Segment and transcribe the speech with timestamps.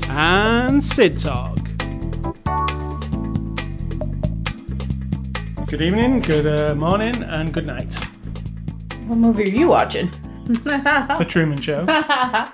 [0.08, 1.56] and Sid Talk.
[5.68, 7.94] Good evening, good uh, morning, and good night.
[9.06, 10.10] What movie are you watching?
[10.46, 11.84] The Truman Show.
[11.88, 12.50] I've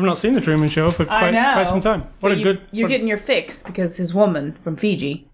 [0.00, 2.02] not seen The Truman Show for quite, quite some time.
[2.20, 2.60] What But a you, good.
[2.70, 5.30] You're what- getting your fix because his woman from Fiji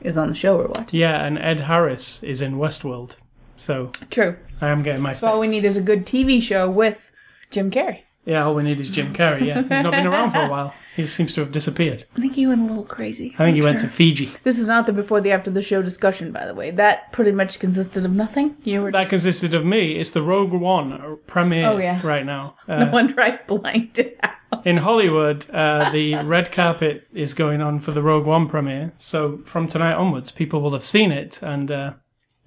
[0.00, 0.92] is on the show or what?
[0.92, 3.16] Yeah, and Ed Harris is in Westworld.
[3.56, 4.36] So True.
[4.60, 7.10] I am getting my So all we need is a good TV show with
[7.50, 8.02] Jim Carrey.
[8.24, 9.46] Yeah, all we need is Jim Carrey.
[9.46, 10.74] Yeah, he's not been around for a while.
[10.94, 12.04] He seems to have disappeared.
[12.16, 13.34] I think he went a little crazy.
[13.38, 14.26] I think he went to Fiji.
[14.42, 16.70] This is not the before the after the show discussion, by the way.
[16.70, 18.56] That pretty much consisted of nothing.
[18.64, 19.92] You were That just consisted of me.
[19.92, 22.00] It's the Rogue One premiere Oh, yeah.
[22.06, 22.56] right now.
[22.68, 24.32] Uh, one right blanked it out.
[24.64, 28.92] In Hollywood, uh, the red carpet is going on for the Rogue One premiere.
[28.98, 31.92] So from tonight onwards, people will have seen it and uh,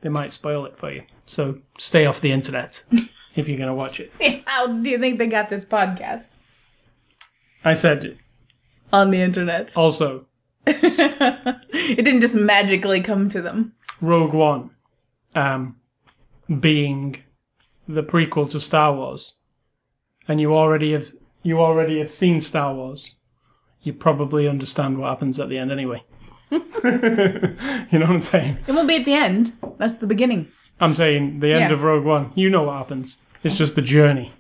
[0.02, 1.03] they might spoil it for you.
[1.26, 2.84] So stay off the internet
[3.36, 4.11] if you're going to watch it.
[4.45, 6.36] How do you think they got this podcast
[7.64, 8.17] I said
[8.92, 9.72] on the internet?
[9.78, 10.26] also
[10.66, 13.73] It didn't just magically come to them.
[14.02, 14.72] Rogue One
[15.36, 15.78] um,
[16.59, 17.23] being
[17.88, 19.39] the prequel to Star Wars,
[20.28, 21.08] and you already have
[21.44, 23.16] you already have seen Star Wars,
[23.81, 26.03] you probably understand what happens at the end anyway.
[26.52, 28.58] you know what I'm saying?
[28.67, 29.53] It won't be at the end.
[29.78, 30.48] That's the beginning.
[30.80, 31.72] I'm saying the end Yeah.
[31.72, 32.31] of Rogue One.
[32.36, 33.22] You know what happens.
[33.44, 34.31] It's just the journey.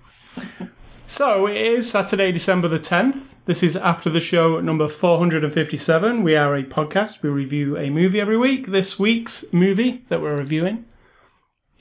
[1.07, 3.33] So it is Saturday, December the 10th.
[3.45, 6.23] This is after the show number 457.
[6.23, 7.21] We are a podcast.
[7.23, 8.67] We review a movie every week.
[8.67, 10.85] This week's movie that we're reviewing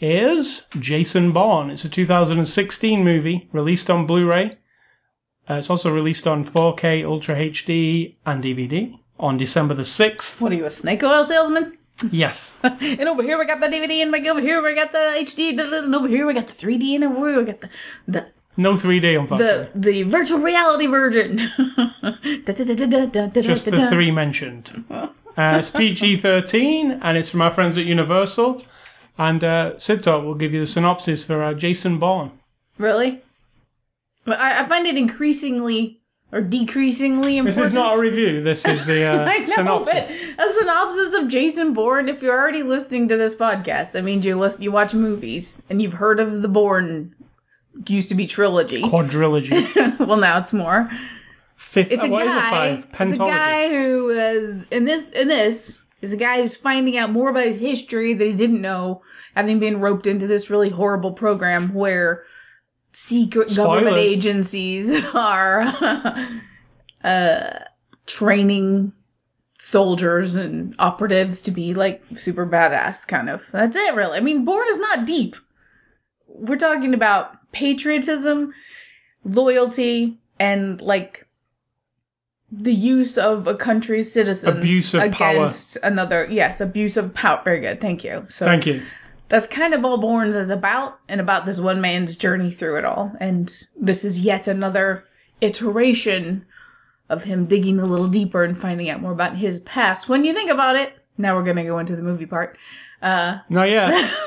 [0.00, 1.70] is Jason Bourne.
[1.70, 4.52] It's a 2016 movie released on Blu ray.
[5.48, 10.41] Uh, it's also released on 4K Ultra HD and DVD on December the 6th.
[10.41, 11.77] What are you, a snake oil salesman?
[12.10, 12.56] Yes.
[12.62, 15.58] And over here we got the DVD, and like over here we got the HD,
[15.58, 17.68] and over here we got the 3D, and over here we got the
[18.08, 19.68] the No 3D, unfortunately.
[19.74, 21.39] the, the virtual reality version.
[22.45, 24.84] Just the three mentioned.
[24.90, 25.08] Uh,
[25.58, 28.62] it's PG 13 and it's from our friends at Universal.
[29.18, 32.33] And uh, Sid Talk will give you the synopsis for uh, Jason Bourne.
[32.78, 33.22] Really?
[34.25, 36.01] But I, I find it increasingly
[36.33, 37.57] or decreasingly important.
[37.57, 40.13] This is not a review, this is the uh, I know, synopsis.
[40.36, 42.08] but a synopsis of Jason Bourne.
[42.08, 45.83] If you're already listening to this podcast, that means you listen, you watch movies, and
[45.83, 47.14] you've heard of the Bourne.
[47.86, 48.83] Used to be trilogy.
[48.83, 49.98] Quadrilogy.
[50.07, 50.91] well, now it's more.
[51.57, 52.51] Fifth, It's a it, guy.
[52.51, 52.87] five?
[53.08, 55.11] It's a guy who is in this.
[55.11, 58.61] In this is a guy who's finding out more about his history that he didn't
[58.61, 59.02] know,
[59.37, 62.25] having been roped into this really horrible program where
[62.90, 65.62] secret government agencies are
[67.05, 67.58] uh,
[68.06, 68.92] training
[69.58, 73.06] soldiers and operatives to be like super badass.
[73.06, 73.48] Kind of.
[73.52, 74.17] That's it, really.
[74.17, 75.36] I mean, Bourne is not deep.
[76.27, 78.55] We're talking about patriotism,
[79.24, 81.27] loyalty, and like
[82.51, 85.30] the use of a country's citizens Abuse of power.
[85.30, 86.27] against another.
[86.30, 87.40] Yes, abuse of power.
[87.45, 87.80] Very good.
[87.80, 88.27] Thank you.
[88.28, 88.80] So Thank you.
[89.30, 92.85] That's kind of all Bourne's is about, and about this one man's journey through it
[92.85, 93.13] all.
[93.18, 95.05] And this is yet another
[95.41, 96.45] iteration
[97.08, 100.08] of him digging a little deeper and finding out more about his past.
[100.08, 102.58] When you think about it, now we're gonna go into the movie part.
[103.02, 103.90] Uh, Not yet.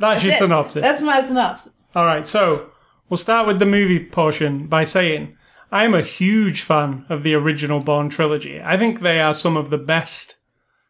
[0.00, 0.38] That's your it.
[0.38, 0.82] synopsis.
[0.82, 1.88] that's my synopsis.
[1.94, 2.70] All right, so
[3.08, 5.36] we'll start with the movie portion by saying
[5.70, 8.60] I am a huge fan of the original Bourne trilogy.
[8.60, 10.36] I think they are some of the best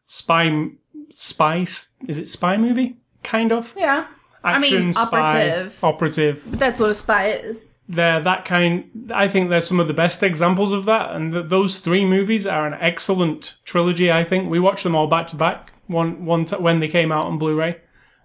[0.07, 0.69] spy
[1.11, 4.07] spy is it spy movie kind of Yeah,
[4.45, 5.85] I mean, action spy operative.
[5.85, 6.59] operative.
[6.59, 7.75] that's what a spy is.
[7.91, 9.11] They're that kind.
[9.15, 12.47] I think they're some of the best examples of that, and th- those three movies
[12.47, 14.13] are an excellent trilogy.
[14.13, 17.11] I think we watched them all back to back one one t- when they came
[17.11, 17.79] out on Blu-ray,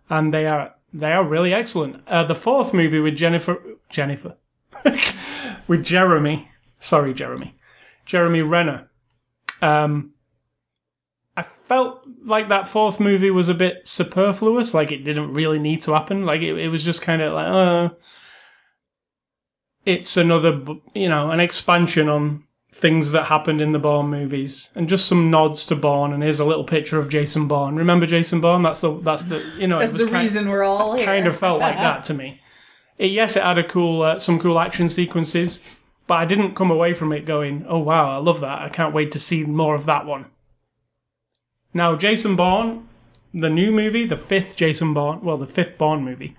[0.09, 2.05] and they are they are really excellent.
[2.07, 3.57] Uh, the fourth movie with Jennifer
[3.89, 4.35] Jennifer
[5.67, 7.55] with Jeremy, sorry Jeremy,
[8.05, 8.89] Jeremy Renner.
[9.61, 10.11] Um,
[11.35, 14.73] I felt like that fourth movie was a bit superfluous.
[14.73, 16.25] Like it didn't really need to happen.
[16.25, 17.89] Like it, it was just kind of like, uh,
[19.85, 20.61] it's another,
[20.93, 25.29] you know, an expansion on things that happened in the Bourne movies, and just some
[25.29, 26.13] nods to Bourne.
[26.13, 27.75] And here's a little picture of Jason Bourne.
[27.75, 28.61] Remember Jason Bourne?
[28.63, 31.05] That's the that's the you know That's it was the kind, reason we're all here.
[31.05, 32.41] kind of felt like that to me.
[32.97, 35.77] It, yes, it had a cool uh, some cool action sequences,
[36.07, 38.61] but I didn't come away from it going, "Oh wow, I love that!
[38.61, 40.27] I can't wait to see more of that one."
[41.73, 42.87] Now, Jason Bourne,
[43.33, 46.35] the new movie, the fifth Jason Bourne, well, the fifth Bourne movie,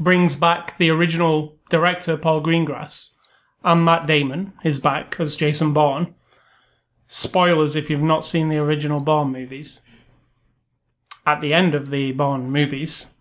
[0.00, 3.14] brings back the original director Paul Greengrass
[3.62, 6.14] and Matt Damon is back as Jason Bourne.
[7.06, 9.82] Spoilers if you've not seen the original Bourne movies.
[11.24, 13.14] at the end of the Bourne movies,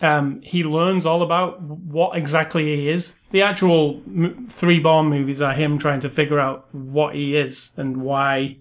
[0.00, 3.18] um, he learns all about what exactly he is.
[3.32, 7.72] The actual m- three Bourne movies are him trying to figure out what he is
[7.76, 8.58] and why.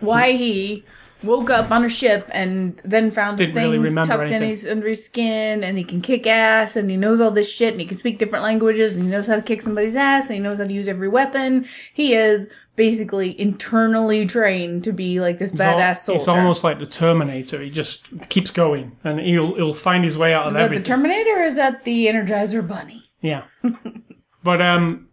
[0.00, 0.84] Why he
[1.22, 4.66] woke up on a ship and then found Didn't a thing really tucked in his
[4.66, 7.80] under his skin, and he can kick ass, and he knows all this shit, and
[7.80, 10.40] he can speak different languages, and he knows how to kick somebody's ass, and he
[10.40, 11.66] knows how to use every weapon.
[11.92, 16.18] He is basically internally trained to be like this It's badass soldier.
[16.18, 17.60] It's almost like the Terminator.
[17.60, 20.82] He just keeps going, and he'll he'll find his way out of is that everything.
[20.84, 23.02] the Terminator or is that the Energizer Bunny?
[23.20, 23.44] Yeah.
[24.44, 25.07] but um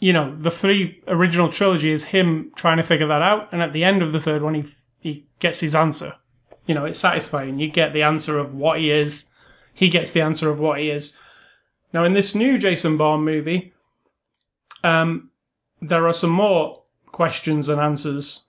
[0.00, 3.72] you know, the three original trilogy is him trying to figure that out and at
[3.72, 4.64] the end of the third one he
[4.98, 6.16] he gets his answer.
[6.66, 7.58] You know, it's satisfying.
[7.58, 9.26] You get the answer of what he is.
[9.72, 11.18] He gets the answer of what he is.
[11.92, 13.72] Now in this new Jason Bourne movie
[14.82, 15.30] um
[15.82, 18.46] there are some more questions and answers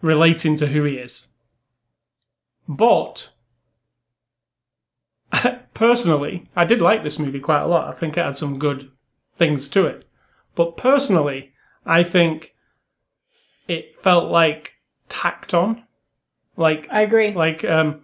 [0.00, 1.28] relating to who he is.
[2.66, 3.32] But
[5.74, 7.88] personally, I did like this movie quite a lot.
[7.88, 8.90] I think it had some good
[9.34, 10.05] things to it.
[10.56, 11.52] But personally,
[11.84, 12.54] I think
[13.68, 14.74] it felt like
[15.08, 15.84] tacked on.
[16.56, 17.32] Like I agree.
[17.32, 18.00] like um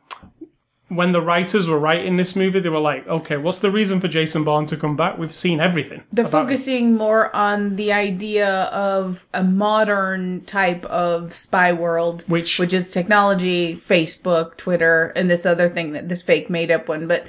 [0.89, 4.09] when the writers were writing this movie, they were like, okay, what's the reason for
[4.09, 5.17] Jason Bourne to come back?
[5.17, 6.03] We've seen everything.
[6.13, 12.25] They're about him." focusing more on the idea of a modern type of spy world,
[12.27, 16.89] Which- which is technology, Facebook, Twitter, and this other thing that this fake made up
[16.91, 17.07] one.
[17.09, 17.25] But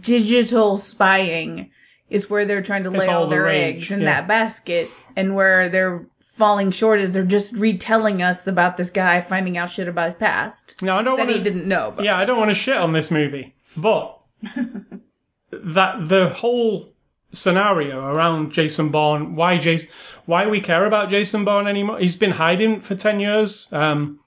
[0.00, 1.70] digital spying
[2.10, 4.06] is where they're trying to lay all all their eggs in yeah.
[4.06, 6.06] that basket, and where they're
[6.40, 10.14] falling short is they're just retelling us about this guy finding out shit about his
[10.14, 11.88] past No, I don't that want he didn't know.
[11.88, 12.04] About.
[12.04, 14.18] Yeah, I don't want to shit on this movie, but
[15.50, 16.92] that the whole
[17.32, 19.88] scenario around Jason Bourne, why Jason,
[20.26, 21.98] why we care about Jason Bourne anymore?
[21.98, 24.18] He's been hiding for ten years, um,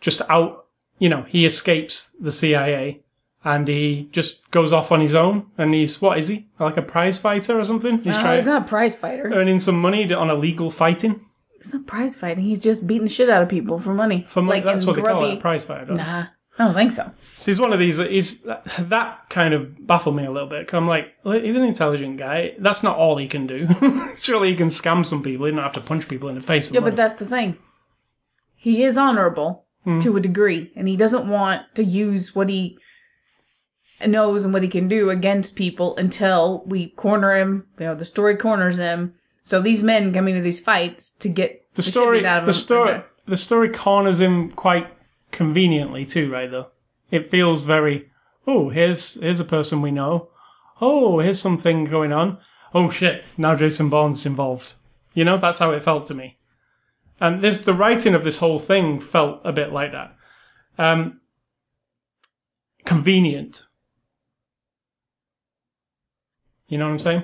[0.00, 0.66] just out.
[0.98, 3.03] You know, he escapes the CIA
[3.44, 5.46] and he just goes off on his own.
[5.58, 7.98] And he's what is he like a prize fighter or something?
[7.98, 9.30] He's No, trying he's not a prize fighter.
[9.32, 11.20] earning some money on illegal fighting
[11.60, 12.44] He's not prize fighting.
[12.44, 14.26] He's just beating the shit out of people for money.
[14.28, 14.56] for money.
[14.60, 15.86] Like That's what they call it, grubby- a prize fighter.
[15.86, 15.96] don't?
[15.96, 16.26] Nah,
[16.58, 17.10] I don't think so.
[17.38, 17.96] So he's one of these.
[17.98, 18.42] He's
[18.78, 20.72] that kind of baffled me a little bit.
[20.74, 22.54] I'm like, he's an intelligent guy.
[22.58, 23.66] That's not all he can do.
[24.16, 25.46] Surely he can scam some people.
[25.46, 26.70] He don't have to punch people in the face.
[26.70, 26.90] Yeah, money.
[26.90, 27.56] but that's the thing.
[28.56, 30.00] He is honorable Hmm.
[30.00, 32.78] to a degree, and he doesn't want to use what he
[34.10, 37.66] knows and what he can do against people until we corner him.
[37.78, 39.14] You know, the story corners him.
[39.42, 42.52] So these men come into these fights to get the shit story, out of the
[42.52, 42.58] him.
[42.58, 44.88] story, the story corners him quite
[45.30, 46.50] conveniently too, right?
[46.50, 46.68] Though
[47.10, 48.10] it feels very.
[48.46, 50.28] Oh, here's here's a person we know.
[50.80, 52.38] Oh, here's something going on.
[52.72, 53.24] Oh shit!
[53.36, 54.74] Now Jason Bourne's involved.
[55.14, 56.38] You know, that's how it felt to me.
[57.20, 60.16] And this, the writing of this whole thing felt a bit like that.
[60.76, 61.20] Um,
[62.84, 63.68] convenient.
[66.74, 67.22] You know what I'm saying?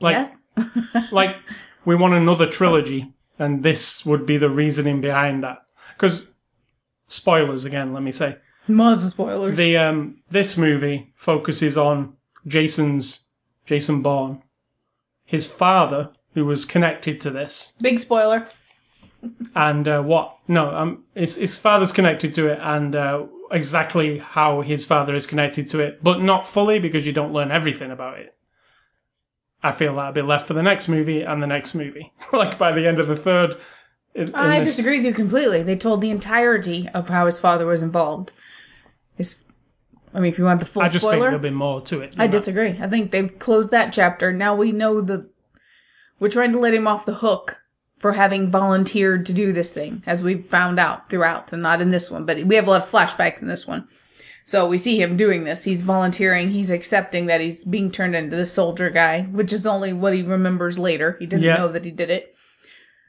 [0.00, 0.40] Like, yes.
[1.12, 1.36] like
[1.84, 5.58] we want another trilogy, and this would be the reasoning behind that.
[5.94, 6.32] Because
[7.04, 9.58] spoilers again, let me say Monster spoilers.
[9.58, 12.14] the um this movie focuses on
[12.46, 13.28] Jason's
[13.66, 14.42] Jason Bourne,
[15.26, 18.46] his father who was connected to this, Big spoiler.
[19.54, 20.38] and uh, what?
[20.48, 25.26] No, um, his his father's connected to it, and uh, exactly how his father is
[25.26, 28.34] connected to it, but not fully because you don't learn everything about it.
[29.62, 32.12] I feel that'll be left for the next movie and the next movie.
[32.32, 33.56] like by the end of the third.
[34.14, 35.62] in- in I this- disagree with you completely.
[35.62, 38.32] They told the entirety of how his father was involved.
[39.16, 39.42] His,
[40.14, 42.14] I mean, if you want the full I just think there'll be more to it.
[42.18, 42.32] I that.
[42.32, 42.78] disagree.
[42.80, 44.32] I think they've closed that chapter.
[44.32, 45.28] Now we know the.
[46.18, 47.59] We're trying to let him off the hook
[48.00, 51.90] for having volunteered to do this thing, as we found out throughout, and not in
[51.90, 53.86] this one, but we have a lot of flashbacks in this one.
[54.42, 55.64] So we see him doing this.
[55.64, 56.50] He's volunteering.
[56.50, 60.22] He's accepting that he's being turned into the soldier guy, which is only what he
[60.22, 61.16] remembers later.
[61.20, 61.56] He didn't Yeah.
[61.56, 62.34] know that he did it.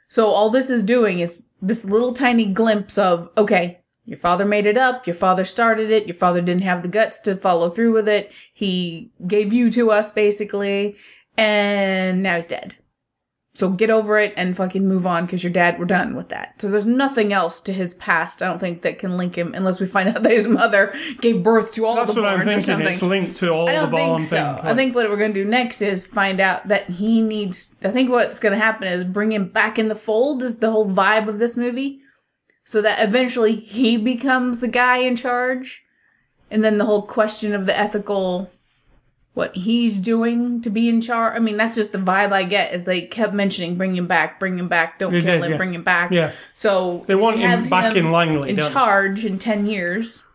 [0.10, 4.66] So all this is doing is this little tiny glimpse of, okay, your father made
[4.66, 5.08] it up.
[5.08, 6.06] Your father started it.
[6.06, 8.30] Your father didn't have the guts to follow through with it.
[8.54, 10.98] He gave you to us, basically.
[11.38, 12.76] And now he's dead.
[13.54, 16.62] So get over it and fucking move on because your dad, we're done with that.
[16.62, 19.82] So there's nothing else to his past, I don't think, that can link him unless
[19.82, 22.02] we find out that his mother gave birth to all the.
[22.02, 22.80] That's the what I'm thinking.
[22.82, 24.36] It's linked to all I the don't Bourne think so.
[24.38, 24.66] thing.
[24.66, 27.76] I think what we're going to do next is find out that he needs.
[27.84, 30.44] I think what's going to happen is bring him back in the fold.
[30.44, 32.00] Is the whole vibe of this movie,
[32.64, 35.84] so that eventually he becomes the guy in charge,
[36.50, 38.50] and then the whole question of the ethical,
[39.34, 41.36] what he's doing to be in charge.
[41.36, 42.74] I mean, that's just the vibe I get.
[42.74, 45.52] Is they kept mentioning bring him back, bring him back, don't They kill did, him,
[45.52, 45.58] yeah.
[45.58, 46.12] bring him back.
[46.12, 46.32] Yeah.
[46.54, 50.26] So They want him back in Langley, in charge in ten years.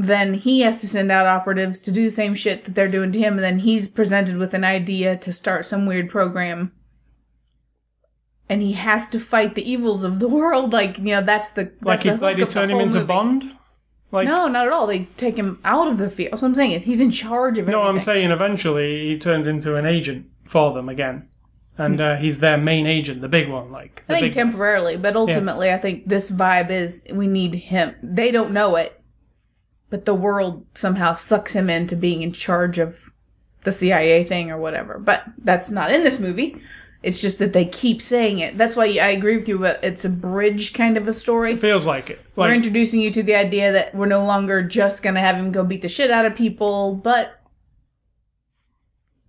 [0.00, 3.10] then he has to send out operatives to do the same shit that they're doing
[3.10, 6.70] to him, and then he's presented with an idea to start some weird program.
[8.48, 11.22] And he has to fight the evils of the world, like you know.
[11.22, 13.06] That's the Like that's he, like they turn him into movie.
[13.08, 13.52] Bond.
[14.10, 14.86] Like No, not at all.
[14.86, 16.32] They take him out of the field.
[16.32, 17.82] That's what I'm saying is he's in charge of no.
[17.82, 21.28] I'm saying eventually he turns into an agent for them again,
[21.76, 23.70] and uh, he's their main agent, the big one.
[23.70, 27.54] Like the I think big temporarily, but ultimately, I think this vibe is we need
[27.54, 27.94] him.
[28.02, 28.98] They don't know it,
[29.90, 33.12] but the world somehow sucks him into being in charge of
[33.64, 34.98] the CIA thing or whatever.
[34.98, 36.56] But that's not in this movie.
[37.02, 38.58] It's just that they keep saying it.
[38.58, 39.58] That's why I agree with you.
[39.58, 41.56] But it's a bridge kind of a story.
[41.56, 42.20] feels like it.
[42.34, 45.64] We're introducing you to the idea that we're no longer just gonna have him go
[45.64, 47.40] beat the shit out of people, but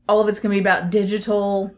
[0.07, 1.71] all of it's gonna be about digital,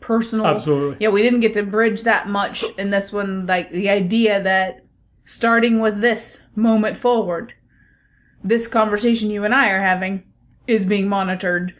[0.00, 0.46] personal.
[0.46, 0.96] absolutely.
[1.00, 3.46] Yeah, we didn't get to bridge that much in this one.
[3.46, 4.84] Like the idea that
[5.24, 7.54] starting with this moment forward,
[8.42, 10.24] this conversation you and I are having
[10.66, 11.74] is being monitored.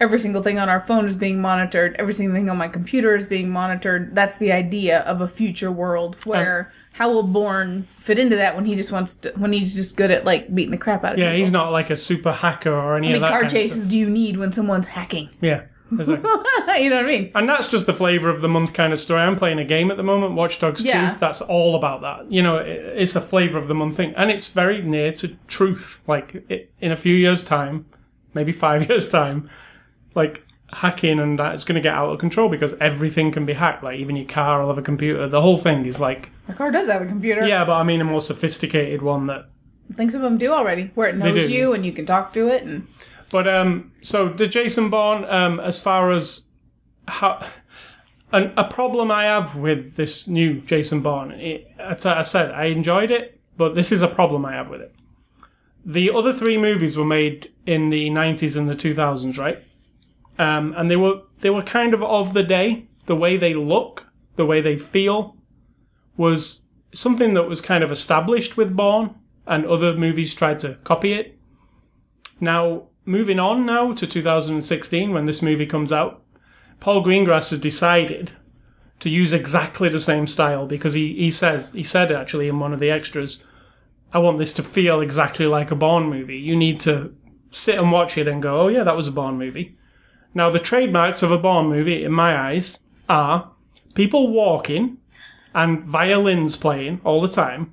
[0.00, 1.96] Every single thing on our phone is being monitored.
[1.98, 4.14] Every single thing on my computer is being monitored.
[4.14, 8.54] That's the idea of a future world where um, how will Bourne fit into that
[8.54, 11.14] when he just wants to, when he's just good at like beating the crap out
[11.14, 11.38] of Yeah, people?
[11.38, 13.86] he's not like a super hacker or any How of that car kind of chases
[13.86, 15.30] do you need when someone's hacking?
[15.40, 16.30] Yeah, exactly.
[16.80, 17.32] you know what I mean?
[17.34, 19.20] and that's just the flavor of the month kind of story.
[19.22, 21.14] I'm playing a game at the moment, Watch Dogs Yeah.
[21.14, 21.18] 2.
[21.18, 22.30] That's all about that.
[22.30, 25.36] You know, it, it's the flavor of the month thing, and it's very near to
[25.48, 26.02] truth.
[26.06, 27.86] Like in a few years' time,
[28.32, 29.50] maybe five years' time,
[30.18, 33.54] like hacking and that is going to get out of control because everything can be
[33.54, 33.82] hacked.
[33.82, 35.26] Like even your car will have a computer.
[35.26, 37.46] The whole thing is like, My car does have a computer.
[37.46, 39.46] yeah, but I mean a more sophisticated one that
[39.90, 41.54] I think some of them do already, where it knows do.
[41.54, 42.62] you and you can talk to it.
[42.62, 42.86] And
[43.30, 46.48] But um, so the Jason Bourne, um, as far as
[47.06, 47.46] how,
[48.32, 52.64] an, a problem I have with this new Jason Bourne, it, as I said, I
[52.66, 54.92] enjoyed it, but this is a problem I have with it.
[55.86, 59.58] The other three movies were made in the '90s and the 2000s, right?
[60.38, 62.86] Um, and they were they were kind of of the day.
[63.06, 65.36] The way they look, the way they feel,
[66.16, 69.14] was something that was kind of established with Bourne,
[69.46, 71.38] and other movies tried to copy it.
[72.40, 76.22] Now, moving on now to 2016, when this movie comes out,
[76.80, 78.32] Paul Greengrass has decided
[79.00, 82.72] to use exactly the same style because he, he says he said actually in one
[82.72, 83.44] of the extras,
[84.12, 86.38] I want this to feel exactly like a Bourne movie.
[86.38, 87.14] You need to
[87.50, 89.74] sit and watch it and go, oh yeah, that was a Bourne movie.
[90.34, 93.50] Now the trademarks of a Bourne movie, in my eyes, are
[93.94, 94.98] people walking
[95.54, 97.72] and violins playing all the time,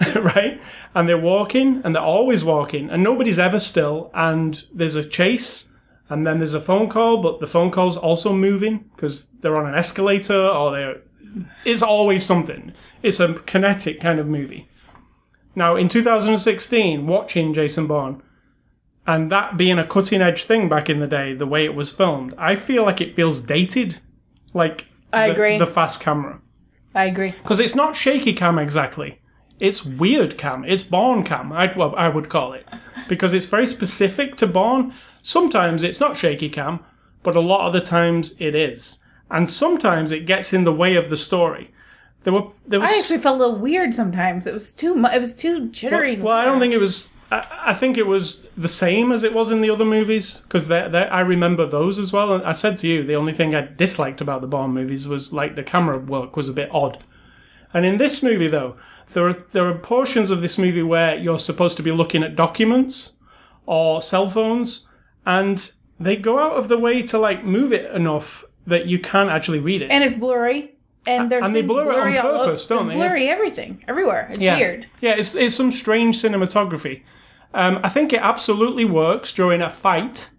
[0.16, 0.60] right?
[0.94, 4.10] And they're walking and they're always walking and nobody's ever still.
[4.14, 5.70] And there's a chase
[6.10, 9.66] and then there's a phone call, but the phone call's also moving because they're on
[9.66, 11.00] an escalator or they're.
[11.64, 12.72] It's always something.
[13.02, 14.68] It's a kinetic kind of movie.
[15.56, 18.22] Now, in 2016, watching Jason Bourne,
[19.06, 21.92] and that being a cutting edge thing back in the day, the way it was
[21.92, 23.98] filmed, I feel like it feels dated.
[24.52, 25.58] Like I the, agree.
[25.58, 26.40] the fast camera
[26.94, 27.30] I agree.
[27.32, 29.20] because it's not shaky cam exactly.
[29.60, 30.64] It's weird cam.
[30.64, 31.52] It's Bourne cam.
[31.52, 32.66] I well, I would call it
[33.08, 34.92] because it's very specific to Bourne.
[35.22, 36.80] Sometimes it's not shaky cam,
[37.22, 38.98] but a lot of the times it is,
[39.30, 41.70] and sometimes it gets in the way of the story.
[42.24, 44.46] There were there was I actually felt a little weird sometimes.
[44.46, 46.16] It was too mu- It was too jittery.
[46.16, 47.12] well, I don't think it was.
[47.34, 50.70] I, I think it was the same as it was in the other movies because
[50.70, 52.34] I remember those as well.
[52.34, 55.32] And I said to you, the only thing I disliked about the Bourne movies was
[55.32, 57.02] like the camera work was a bit odd.
[57.72, 58.76] And in this movie, though,
[59.12, 62.36] there are there are portions of this movie where you're supposed to be looking at
[62.36, 63.14] documents
[63.66, 64.88] or cell phones,
[65.26, 69.30] and they go out of the way to like move it enough that you can't
[69.30, 69.90] actually read it.
[69.90, 70.70] and it's blurry.
[71.06, 72.94] And there's And they blur it on blurry purpose, don't they?
[72.94, 74.28] Blurry everything everywhere.
[74.30, 74.56] It's Yeah.
[74.56, 74.86] weird.
[75.02, 77.02] Yeah, it's, it's some strange cinematography.
[77.54, 80.30] Um, I think it absolutely works during a fight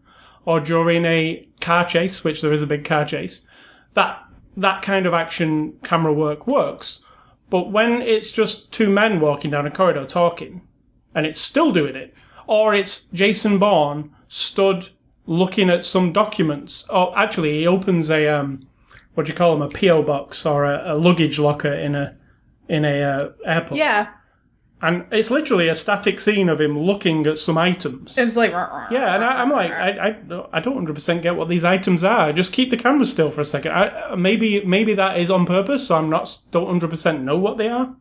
[0.43, 3.47] or during a car chase, which there is a big car chase.
[3.93, 4.21] That
[4.57, 7.03] that kind of action camera work works.
[7.49, 10.61] But when it's just two men walking down a corridor talking,
[11.13, 12.13] and it's still doing it,
[12.47, 14.89] or it's Jason Bourne stood
[15.25, 16.85] looking at some documents.
[16.89, 18.67] Oh, actually, he opens a um,
[19.13, 22.17] what do you call them, a PO box or a, a luggage locker in a
[22.67, 23.77] in a uh, airport.
[23.77, 24.09] Yeah.
[24.85, 28.19] And it's literally a static scene of him looking at some items.
[28.19, 31.49] It's like Yeah, and I, I'm like, I, I, don't- I don't 100% get what
[31.49, 32.31] these items are.
[32.31, 33.71] Just keep the camera still for a second.
[33.71, 37.67] I, maybe maybe that is on purpose, so I'm not don't 100% know what they
[37.67, 37.95] are.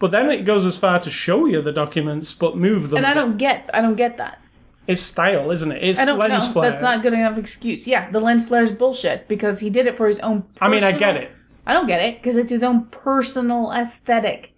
[0.00, 2.96] But then it goes as far to show you the documents, but move them.
[2.96, 3.70] And I don't get.
[3.72, 4.42] I don't get that.
[4.88, 5.84] It's style, isn't it?
[5.84, 6.52] It's I don't lens know.
[6.54, 6.68] flare.
[6.70, 7.86] That's not good enough excuse.
[7.86, 10.42] Yeah, the lens flare is bullshit because he did it for his own.
[10.60, 11.30] I mean, I get it.
[11.64, 14.52] I don't get it because it's his own personal aesthetic.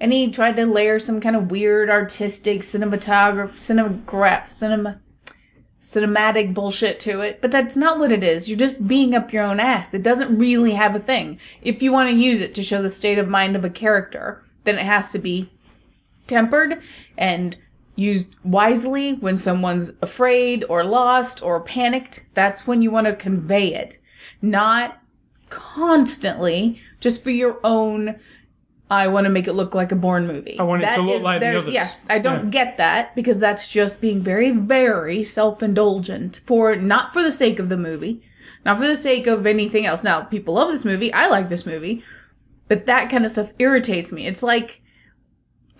[0.00, 5.00] And he tried to layer some kind of weird artistic cinematograph, cinematograph, cinema,
[5.78, 7.40] cinematic bullshit to it.
[7.42, 8.48] But that's not what it is.
[8.48, 9.92] You're just being up your own ass.
[9.92, 11.38] It doesn't really have a thing.
[11.62, 14.42] If you want to use it to show the state of mind of a character,
[14.64, 15.50] then it has to be
[16.26, 16.80] tempered
[17.18, 17.56] and
[17.96, 22.24] used wisely when someone's afraid or lost or panicked.
[22.32, 23.98] That's when you want to convey it,
[24.40, 25.02] not
[25.50, 28.18] constantly just for your own.
[28.90, 30.58] I want to make it look like a Bourne movie.
[30.58, 31.72] I want it to look is like the others.
[31.72, 32.50] Yeah, I don't Yeah.
[32.50, 37.68] get that because that's just being very, very self-indulgent for not for the sake of
[37.68, 38.22] the movie,
[38.64, 40.02] not for the sake of anything else.
[40.02, 41.12] Now, people love this movie.
[41.12, 42.02] I like this movie,
[42.66, 44.26] but that kind of stuff irritates me.
[44.26, 44.82] It's like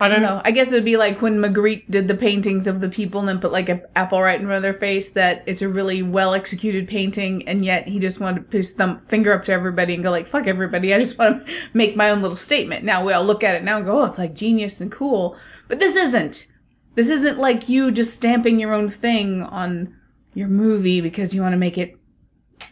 [0.01, 0.41] I don't know.
[0.43, 3.39] I guess it'd be like when Magritte did the paintings of the people and then
[3.39, 5.11] put like an apple right in front of their face.
[5.11, 8.73] That it's a really well executed painting, and yet he just wanted to put his
[8.73, 11.95] thumb finger up to everybody and go like "fuck everybody." I just want to make
[11.95, 12.83] my own little statement.
[12.83, 15.37] Now we all look at it now and go, "Oh, it's like genius and cool,"
[15.67, 16.47] but this isn't.
[16.95, 19.95] This isn't like you just stamping your own thing on
[20.33, 21.95] your movie because you want to make it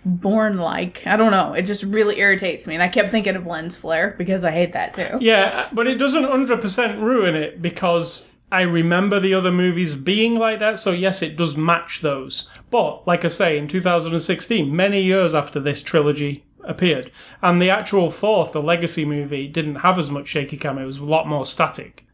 [0.05, 1.05] Bourne like.
[1.05, 1.53] I don't know.
[1.53, 4.73] It just really irritates me, and I kept thinking of lens flare because I hate
[4.73, 5.17] that too.
[5.19, 10.59] Yeah, but it doesn't 100% ruin it because I remember the other movies being like
[10.59, 12.49] that, so yes, it does match those.
[12.71, 18.09] But, like I say, in 2016, many years after this trilogy appeared, and the actual
[18.09, 21.45] fourth, the Legacy movie, didn't have as much shaky cam, it was a lot more
[21.45, 22.05] static.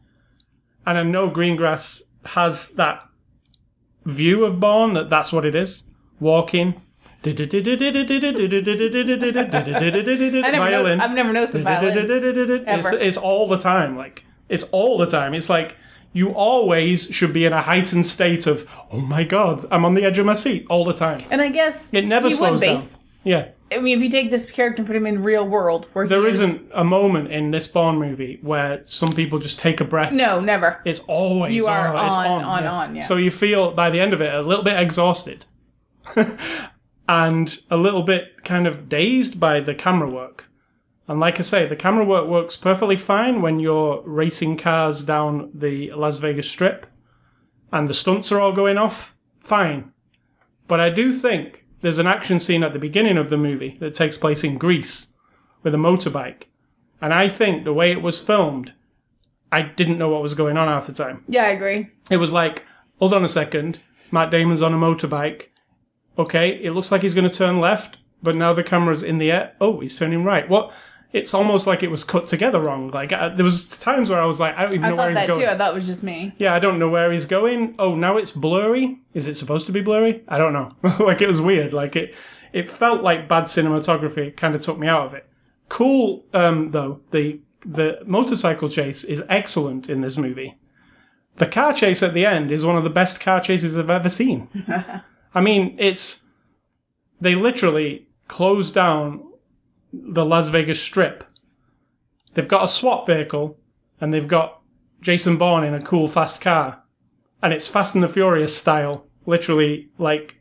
[0.84, 3.06] And I know Greengrass has that
[4.04, 5.90] view of Bourne, that that's what it is.
[6.20, 6.80] Walking.
[10.58, 10.98] Violin.
[10.98, 12.10] know, I've never noticed the violins.
[12.10, 13.96] It's, it's all the time.
[13.96, 15.34] Like it's all the time.
[15.34, 15.76] It's like
[16.12, 20.04] you always should be in a heightened state of oh my god, I'm on the
[20.04, 21.22] edge of my seat all the time.
[21.30, 22.88] And I guess It never slows down.
[23.24, 26.06] Yeah, I mean, if you take this character and put him in real world, where
[26.06, 29.80] there he is, isn't a moment in this Bourne movie where some people just take
[29.80, 30.12] a breath.
[30.12, 30.80] No, never.
[30.84, 33.02] It's always You are it's on, on, on, yeah.
[33.02, 35.46] So you feel by the end of it a little bit exhausted,
[37.08, 40.48] and a little bit kind of dazed by the camera work.
[41.08, 45.50] And like I say, the camera work works perfectly fine when you're racing cars down
[45.54, 46.86] the Las Vegas Strip,
[47.72, 49.14] and the stunts are all going off.
[49.38, 49.92] Fine,
[50.66, 53.94] but I do think there's an action scene at the beginning of the movie that
[53.94, 55.12] takes place in Greece
[55.62, 56.44] with a motorbike,
[57.00, 58.72] and I think the way it was filmed,
[59.52, 61.22] I didn't know what was going on half the time.
[61.28, 61.88] Yeah, I agree.
[62.10, 62.64] It was like,
[62.98, 63.78] hold on a second,
[64.10, 65.50] Matt Damon's on a motorbike.
[66.18, 69.30] Okay, it looks like he's going to turn left, but now the camera's in the
[69.30, 69.54] air.
[69.60, 70.48] Oh, he's turning right.
[70.48, 70.72] What?
[71.12, 72.90] It's almost like it was cut together wrong.
[72.90, 75.04] Like uh, there was times where I was like, I don't even I know where
[75.04, 75.46] thought he's that going.
[75.46, 75.52] too.
[75.52, 76.34] I thought it was just me.
[76.36, 77.74] Yeah, I don't know where he's going.
[77.78, 79.00] Oh, now it's blurry.
[79.14, 80.24] Is it supposed to be blurry?
[80.28, 80.70] I don't know.
[81.00, 81.72] like it was weird.
[81.72, 82.14] Like it,
[82.52, 84.28] it felt like bad cinematography.
[84.28, 85.26] It kind of took me out of it.
[85.68, 87.00] Cool, um, though.
[87.12, 90.58] The the motorcycle chase is excellent in this movie.
[91.36, 94.08] The car chase at the end is one of the best car chases I've ever
[94.08, 94.48] seen.
[95.36, 96.24] I mean, it's
[97.20, 99.22] they literally close down
[99.92, 101.24] the Las Vegas Strip.
[102.32, 103.58] They've got a SWAT vehicle
[104.00, 104.62] and they've got
[105.02, 106.82] Jason Bourne in a cool fast car,
[107.42, 110.40] and it's Fast and the Furious style, literally like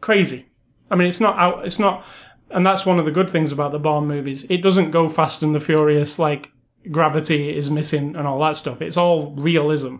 [0.00, 0.46] crazy.
[0.90, 1.64] I mean, it's not out.
[1.64, 2.04] It's not,
[2.50, 4.44] and that's one of the good things about the Bourne movies.
[4.50, 6.50] It doesn't go Fast and the Furious like
[6.90, 8.82] gravity is missing and all that stuff.
[8.82, 9.98] It's all realism.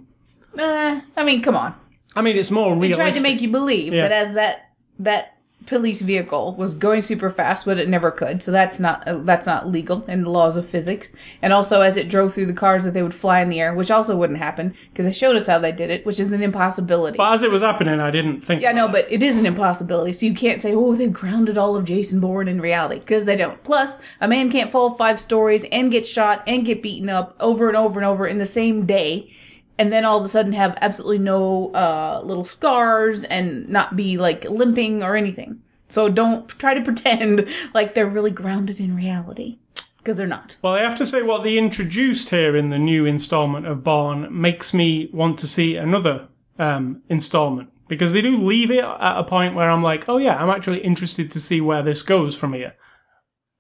[0.58, 1.83] Uh, I mean, come on.
[2.16, 4.02] I mean, it's more They tried to make you believe Yeah.
[4.08, 5.30] that as that that
[5.66, 8.42] police vehicle was going super fast, but it never could.
[8.42, 11.14] So that's not uh, that's not legal in the laws of physics.
[11.40, 13.74] And also, as it drove through the cars, that they would fly in the air,
[13.74, 16.42] which also wouldn't happen because they showed us how they did it, which is an
[16.42, 17.16] impossibility.
[17.16, 18.60] but as it was happening, I didn't think.
[18.62, 20.12] Yeah, no, but it is an impossibility.
[20.12, 23.36] So you can't say, oh, they've grounded all of Jason Bourne in reality, because they
[23.36, 23.62] don't.
[23.64, 27.68] Plus, a man can't fall five stories and get shot and get beaten up over
[27.68, 29.32] and over and over in the same day,
[29.78, 34.18] and then all of a sudden have absolutely no uh, little scars and not be
[34.18, 35.60] like limping or anything.
[35.88, 39.58] So don't try to pretend like they're really grounded in reality,
[39.98, 40.56] because they're not.
[40.62, 44.28] Well, I have to say, what they introduced here in the new installment of Bourne
[44.30, 49.24] makes me want to see another um, installment because they do leave it at a
[49.24, 52.52] point where I'm like, oh yeah, I'm actually interested to see where this goes from
[52.52, 52.74] here.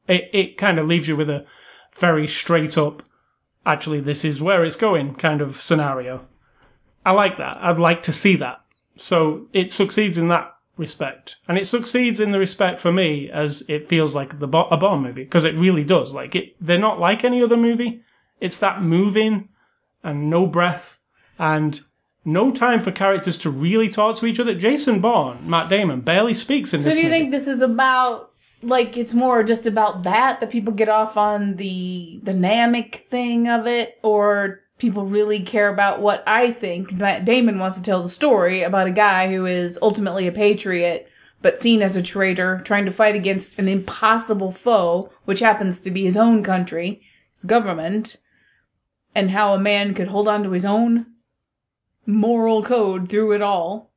[0.08, 1.46] It it kind of leaves you with a
[1.96, 3.02] very straight up,
[3.66, 6.26] actually, this is where it's going kind of scenario.
[7.06, 7.56] I like that.
[7.62, 8.60] I'd like to see that.
[8.96, 13.62] So it succeeds in that respect, and it succeeds in the respect for me as
[13.68, 16.14] it feels like the Bo- a Bourne movie because it really does.
[16.14, 18.02] Like it, they're not like any other movie.
[18.40, 19.48] It's that moving
[20.02, 20.98] and no breath
[21.38, 21.80] and
[22.24, 24.54] no time for characters to really talk to each other.
[24.54, 27.20] Jason Bourne, Matt Damon, barely speaks in So this So do you movie.
[27.20, 28.30] think this is about
[28.64, 33.66] like it's more just about that that people get off on the dynamic thing of
[33.66, 36.98] it, or people really care about what I think.
[36.98, 41.08] Damon wants to tell the story about a guy who is ultimately a patriot,
[41.42, 45.90] but seen as a traitor, trying to fight against an impossible foe, which happens to
[45.90, 48.16] be his own country, his government,
[49.14, 51.06] and how a man could hold on to his own
[52.06, 53.93] moral code through it all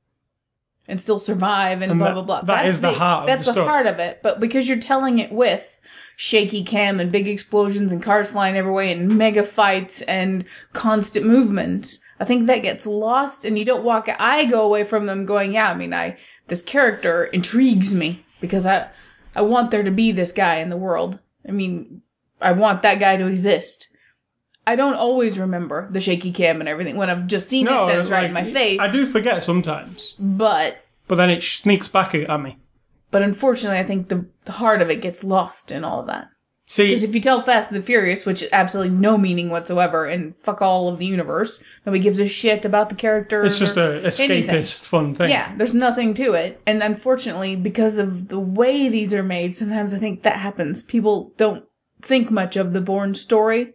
[0.88, 2.42] and still survive and, And blah that- blah blah.
[2.56, 4.20] that is the heart of That's the the heart of it.
[4.24, 5.80] But because you're telling it with
[6.16, 11.26] shaky cam and big explosions and cars flying every way and mega fights and constant
[11.26, 14.10] movement, I think that gets lost and you don't walk.
[14.20, 15.70] I go away from them going, yeah.
[15.70, 18.88] I mean, I this character intrigues me because I
[19.36, 21.20] I want there to be this guy in the world.
[21.48, 22.02] I mean,
[22.42, 23.90] I want that guy to exist.
[24.68, 27.92] I don't always remember the shaky cam and everything when I've just seen No, it.
[27.94, 28.80] That it's right in my face.
[28.82, 30.78] I do forget sometimes, but
[31.08, 32.58] but then it sneaks back at me.
[33.12, 36.28] but unfortunately, I think the, the heart of it gets lost in all of that.
[36.70, 40.06] See, Because if you tell Fast and the Furious, which is absolutely no meaning whatsoever,
[40.06, 43.46] and fuck all of the universe, nobody gives a shit about the character.
[43.46, 44.64] it's just a escapist anything.
[44.66, 45.30] fun thing.
[45.30, 46.62] Yeah, there's nothing to it.
[46.68, 50.84] And unfortunately, because of the way these are made, sometimes I think that happens.
[50.84, 51.64] People don't
[52.02, 53.74] think much of the Bourne story.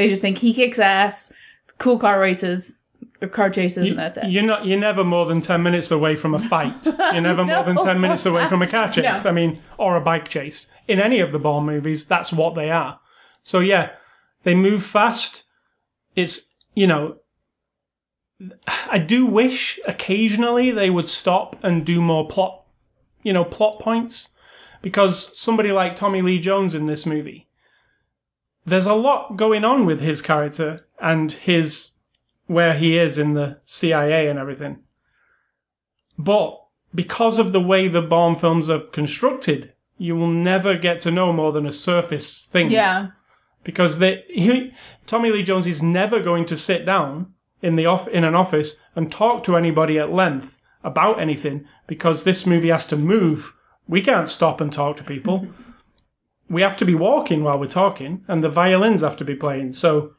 [0.00, 1.30] They just think he kicks ass,
[1.76, 2.80] cool car races,
[3.20, 4.30] or car chases, and that's it.
[4.30, 4.64] You're not.
[4.64, 6.86] You're never more than ten minutes away from a fight.
[7.12, 9.24] You're never more than ten minutes away from a car chase.
[9.24, 9.30] No.
[9.30, 10.70] I mean, or a bike chase.
[10.88, 12.98] In any of the Bourne movies, that's what they are.
[13.42, 13.90] So yeah,
[14.44, 15.44] they move fast.
[16.16, 17.16] It's you know.
[18.90, 22.62] I do wish occasionally they would stop and do more plot,
[23.22, 24.34] you know, plot points,
[24.80, 27.49] because somebody like Tommy Lee Jones in this movie,
[28.64, 31.92] there's a lot going on with his character and his
[32.46, 34.80] where he is in the CIA and everything.
[36.18, 36.60] But
[36.94, 41.32] because of the way the Bourne films are constructed, you will never get to know
[41.32, 42.70] more than a surface thing.
[42.70, 43.10] Yeah.
[43.62, 44.74] Because they, he,
[45.06, 48.82] Tommy Lee Jones is never going to sit down in the off, in an office
[48.96, 53.54] and talk to anybody at length about anything because this movie has to move.
[53.86, 55.48] We can't stop and talk to people.
[56.50, 59.72] we have to be walking while we're talking, and the violins have to be playing.
[59.72, 60.12] So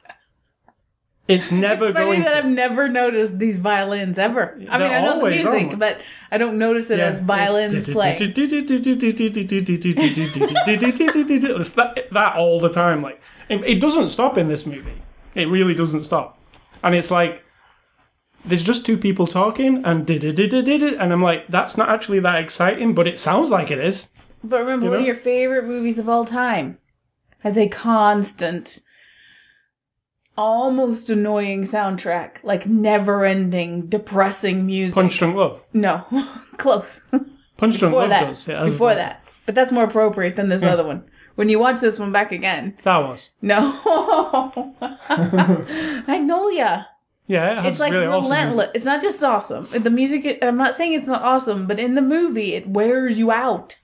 [1.27, 2.37] it's never It's funny going that to.
[2.39, 4.57] I've never noticed these violins ever.
[4.69, 5.79] I They're mean, I know the music, on.
[5.79, 5.99] but
[6.31, 8.17] I don't notice it as violins play.
[11.59, 13.01] It's that, that all the time.
[13.01, 15.01] Like it, it doesn't stop in this movie.
[15.35, 16.39] It really doesn't stop,
[16.81, 17.43] and it's like
[18.45, 21.47] there's just two people talking and did it did it did it, and I'm like,
[21.47, 24.17] that's not actually that exciting, but it sounds like it is.
[24.43, 25.01] But remember, You one know?
[25.01, 26.77] of your favorite movies of all time
[27.39, 28.81] has a constant,
[30.37, 34.95] almost annoying soundtrack, like never-ending, depressing music.
[34.95, 35.63] Punch Drunk Love.
[35.73, 36.05] No,
[36.57, 37.01] close.
[37.57, 38.25] Punch Drunk Before Love that.
[38.27, 38.45] does.
[38.45, 41.03] Has- Before that, but that's more appropriate than this other one.
[41.35, 43.29] When you watch this one back again, Star Wars.
[43.41, 43.59] no,
[46.07, 46.87] Magnolia.
[47.27, 48.57] Yeah, it has It's like really awesome relentless.
[48.57, 48.71] music.
[48.75, 49.67] it's not just awesome.
[49.71, 50.39] The music.
[50.41, 53.77] I'm not saying it's not awesome, but in the movie, it wears you out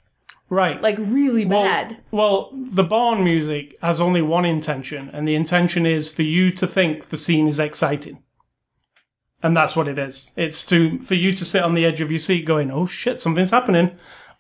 [0.50, 0.82] Right.
[0.82, 1.98] like really Well- bad.
[2.10, 6.66] Well, the Bourne music has only one intention, and the intention is for you to
[6.66, 8.20] think the scene is exciting.
[9.44, 10.32] And that's what it is.
[10.36, 13.20] It's to for you to sit on the edge of your seat going, "Oh shit,
[13.20, 13.92] something's happening."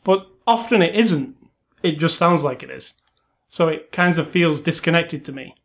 [0.03, 1.35] But often it isn't.
[1.83, 3.01] It just sounds like it is.
[3.47, 5.55] So it kind of feels disconnected to me.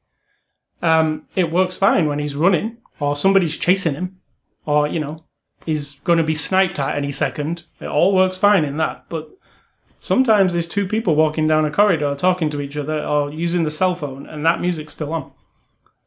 [0.82, 4.18] Um, it works fine when he's running, or somebody's chasing him,
[4.66, 5.18] or you know,
[5.64, 7.62] he's going to be sniped at any second.
[7.80, 9.30] It all works fine in that, but
[10.02, 13.70] sometimes there's two people walking down a corridor talking to each other or using the
[13.70, 15.30] cell phone and that music's still on.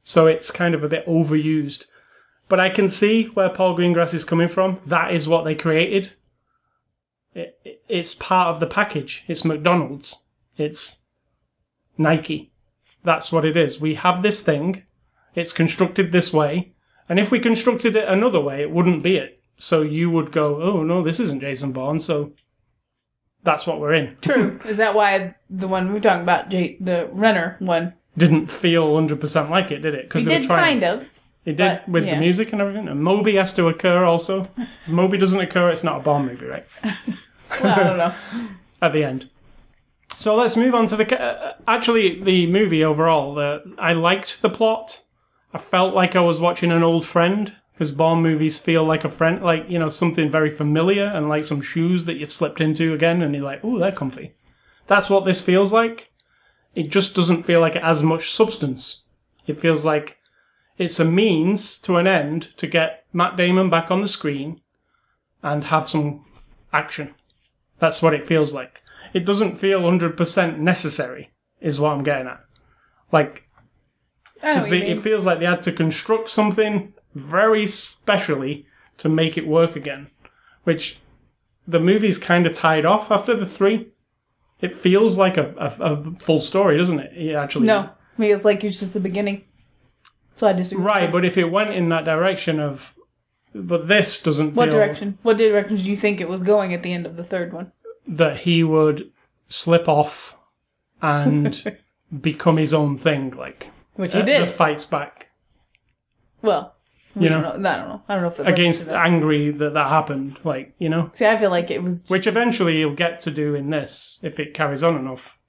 [0.03, 1.85] So it's kind of a bit overused.
[2.49, 4.79] But i can see where paul greengrass is coming from.
[4.85, 6.11] That is what they created.
[7.33, 9.23] It, it- it's part of the package.
[9.27, 10.25] It's mcdonald's.
[10.57, 11.03] It's
[11.97, 12.51] nike.
[13.03, 13.79] That's what it is.
[13.79, 14.83] We have this thing.
[15.35, 16.73] It's constructed this way.
[17.07, 19.41] And if we constructed it another way it wouldn't be it.
[19.57, 22.01] So you would go oh no this isn't jason bourne.
[22.01, 22.33] So
[23.45, 24.59] that's what we're in True.
[24.65, 29.71] Is that why the one we're talking about, the Renner one, didn't feel 100% like
[29.71, 29.97] it, did it?
[29.97, 30.81] we Because they did were trying.
[30.81, 31.09] kind of.
[31.45, 32.15] It did but, with yeah.
[32.15, 32.87] the music and everything.
[32.87, 34.47] And Moby has to occur also.
[34.57, 36.65] If Moby doesn't occur, it's not a Bourne movie, right?
[37.61, 38.13] Well, I don't know.
[38.81, 39.29] At the end.
[40.17, 41.21] So let's move on to the.
[41.21, 45.03] Uh, actually, the movie overall, the, I liked the plot.
[45.53, 49.09] I felt like I was watching an old friend because Bourne movies feel like a
[49.09, 52.93] friend, like you know something very familiar and like some shoes that you've slipped into
[52.93, 54.33] again, and you're like, oh, they're comfy.
[54.87, 56.13] That's what this feels like.
[56.73, 59.03] It just doesn't feel like it has much substance.
[59.45, 60.19] It feels like
[60.77, 64.57] it's a means to an end to get Matt Damon back on the screen
[65.43, 66.25] and have some
[66.71, 67.13] action.
[67.79, 68.83] That's what it feels like.
[69.13, 72.41] It doesn't feel 100% necessary, is what I'm getting at.
[73.11, 73.47] Like,
[74.35, 78.65] because it feels like they had to construct something very specially
[78.99, 80.07] to make it work again,
[80.63, 80.99] which
[81.67, 83.87] the movie's kind of tied off after the three.
[84.61, 87.11] It feels like a, a, a full story, doesn't it?
[87.17, 89.43] it actually, No, it's like it's just the beginning.
[90.35, 90.83] So I disagree.
[90.85, 91.11] right.
[91.11, 92.93] But if it went in that direction of,
[93.53, 94.53] but this doesn't.
[94.53, 95.17] what feel direction?
[95.23, 97.71] What direction do you think it was going at the end of the third one?
[98.07, 99.11] That he would
[99.47, 100.35] slip off
[101.01, 101.77] and
[102.21, 104.41] become his own thing, like Which he uh, that- did.
[104.49, 105.29] that fights back.
[106.41, 106.74] well, we
[107.23, 107.41] You know?
[107.41, 107.49] know.
[107.49, 108.01] I don't know.
[108.09, 109.05] I don't know if against that.
[109.05, 112.01] angry that that happened like you know See, I feel like it was.
[112.01, 115.39] Just, which eventually he'll get to do in this if it carries on enough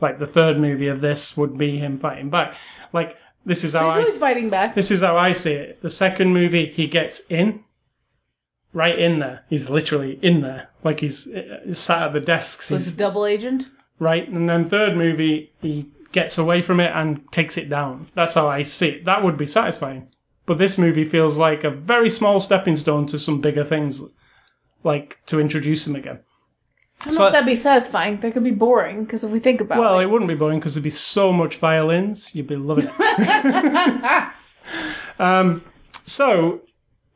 [0.00, 2.54] like the third movie of this would be him fighting back
[2.92, 4.74] like this is how he's I, always fighting back.
[4.74, 7.64] this is how I see it the second movie he gets in
[8.72, 12.66] right in there he's literally in there like he's, uh, he's sat at the desks
[12.68, 13.70] So he's a double agent.
[13.98, 18.34] right and then third movie he gets away from it and takes it down that's
[18.34, 20.08] how I see it that would be satisfying
[20.46, 24.02] but this movie feels like a very small stepping stone to some bigger things
[24.82, 26.20] like to introduce him again.
[27.02, 28.18] I don't So- know if that'd be satisfying.
[28.20, 29.80] That could be boring because if we think about it.
[29.80, 32.88] well it, it wouldn't be boring because there'd be so much violins you'd be loving
[32.98, 34.28] it.
[35.18, 35.62] Um,
[36.06, 36.62] so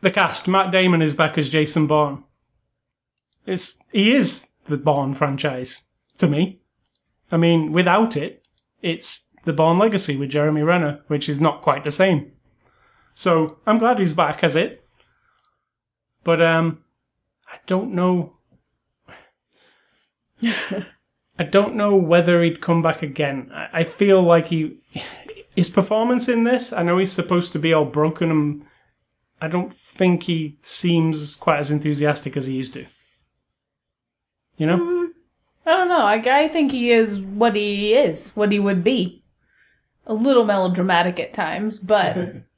[0.02, 2.24] the cast matt damon is back as jason bourne.
[3.46, 5.86] It's he is the bourne franchise
[6.18, 6.60] to me.
[7.32, 8.44] I mean without it
[8.82, 12.32] it's the bourne legacy with jeremy renner which is not quite the same
[13.14, 14.86] so i'm glad he's back as it
[16.22, 16.82] but um
[17.48, 18.34] i don't know
[21.38, 23.50] I don't know whether he'd come back again.
[23.52, 24.78] I I feel like he,
[25.56, 26.72] his performance in this.
[26.72, 28.66] I know he's supposed to be all broken, and
[29.40, 32.86] I don't think he seems quite as enthusiastic as he used to.
[34.56, 35.10] You know,
[35.66, 36.04] I don't know.
[36.04, 39.22] I, I think he is what he is, what he would be.
[40.06, 42.16] A little melodramatic at times, but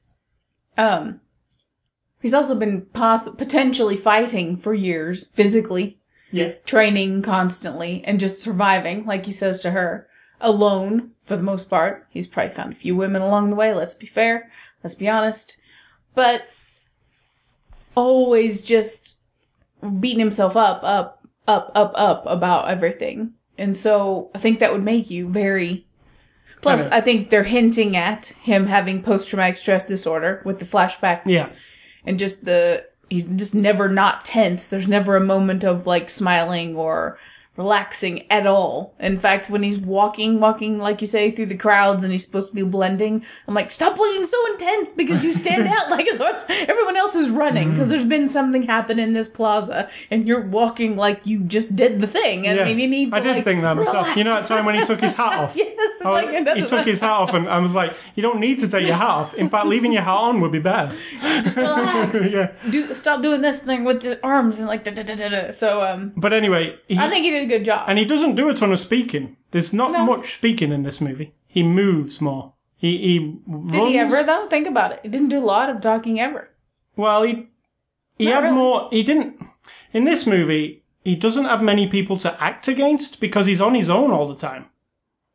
[0.76, 1.20] um,
[2.20, 5.98] he's also been poss- potentially fighting for years physically,
[6.30, 10.08] yeah, training constantly, and just surviving, like he says to her,
[10.40, 12.06] alone for the most part.
[12.10, 13.74] He's probably found a few women along the way.
[13.74, 14.50] Let's be fair.
[14.82, 15.60] Let's be honest.
[16.14, 16.48] But
[17.94, 19.16] always just
[20.00, 23.32] beating himself up, up, up, up, up about everything.
[23.58, 25.85] And so I think that would make you very.
[26.66, 26.96] Plus, Kinda.
[26.96, 31.22] I think they're hinting at him having post traumatic stress disorder with the flashbacks.
[31.26, 31.48] Yeah.
[32.04, 32.84] And just the.
[33.08, 34.68] He's just never not tense.
[34.68, 37.18] There's never a moment of like smiling or
[37.56, 38.94] relaxing at all.
[39.00, 42.50] In fact, when he's walking, walking, like you say, through the crowds and he's supposed
[42.50, 46.06] to be blending, I'm like, stop looking so intense because you stand out like
[46.50, 50.96] everyone else is running because there's been something happen in this plaza and you're walking
[50.96, 52.46] like you just did the thing.
[52.46, 52.64] I yeah.
[52.64, 54.16] mean, you need to I did like, think that myself.
[54.16, 55.56] You know, that time when he took his hat off.
[55.56, 58.40] yes, it's I like he took his hat off, and I was like, "You don't
[58.40, 59.34] need to take your hat off.
[59.34, 62.20] In fact, leaving your hat on would be better." Just relax.
[62.30, 62.52] yeah.
[62.70, 65.50] Do stop doing this thing with the arms and like da da da da da.
[65.50, 67.88] So um, But anyway, he, I think he did a good job.
[67.88, 69.36] and he doesn't do a ton of speaking.
[69.52, 70.04] There's not No.
[70.04, 71.32] much speaking in this movie.
[71.46, 72.52] He moves more.
[72.76, 73.18] He he
[73.72, 74.46] did he ever though?
[74.48, 75.00] Think about it.
[75.02, 76.50] He didn't do a lot of talking ever.
[76.96, 77.32] Well, he
[78.18, 78.54] he Not had really.
[78.56, 78.88] more.
[78.90, 79.40] He didn't
[79.92, 80.82] in this movie.
[81.04, 84.34] He doesn't have many people to act against because he's on his own all the
[84.48, 84.66] time.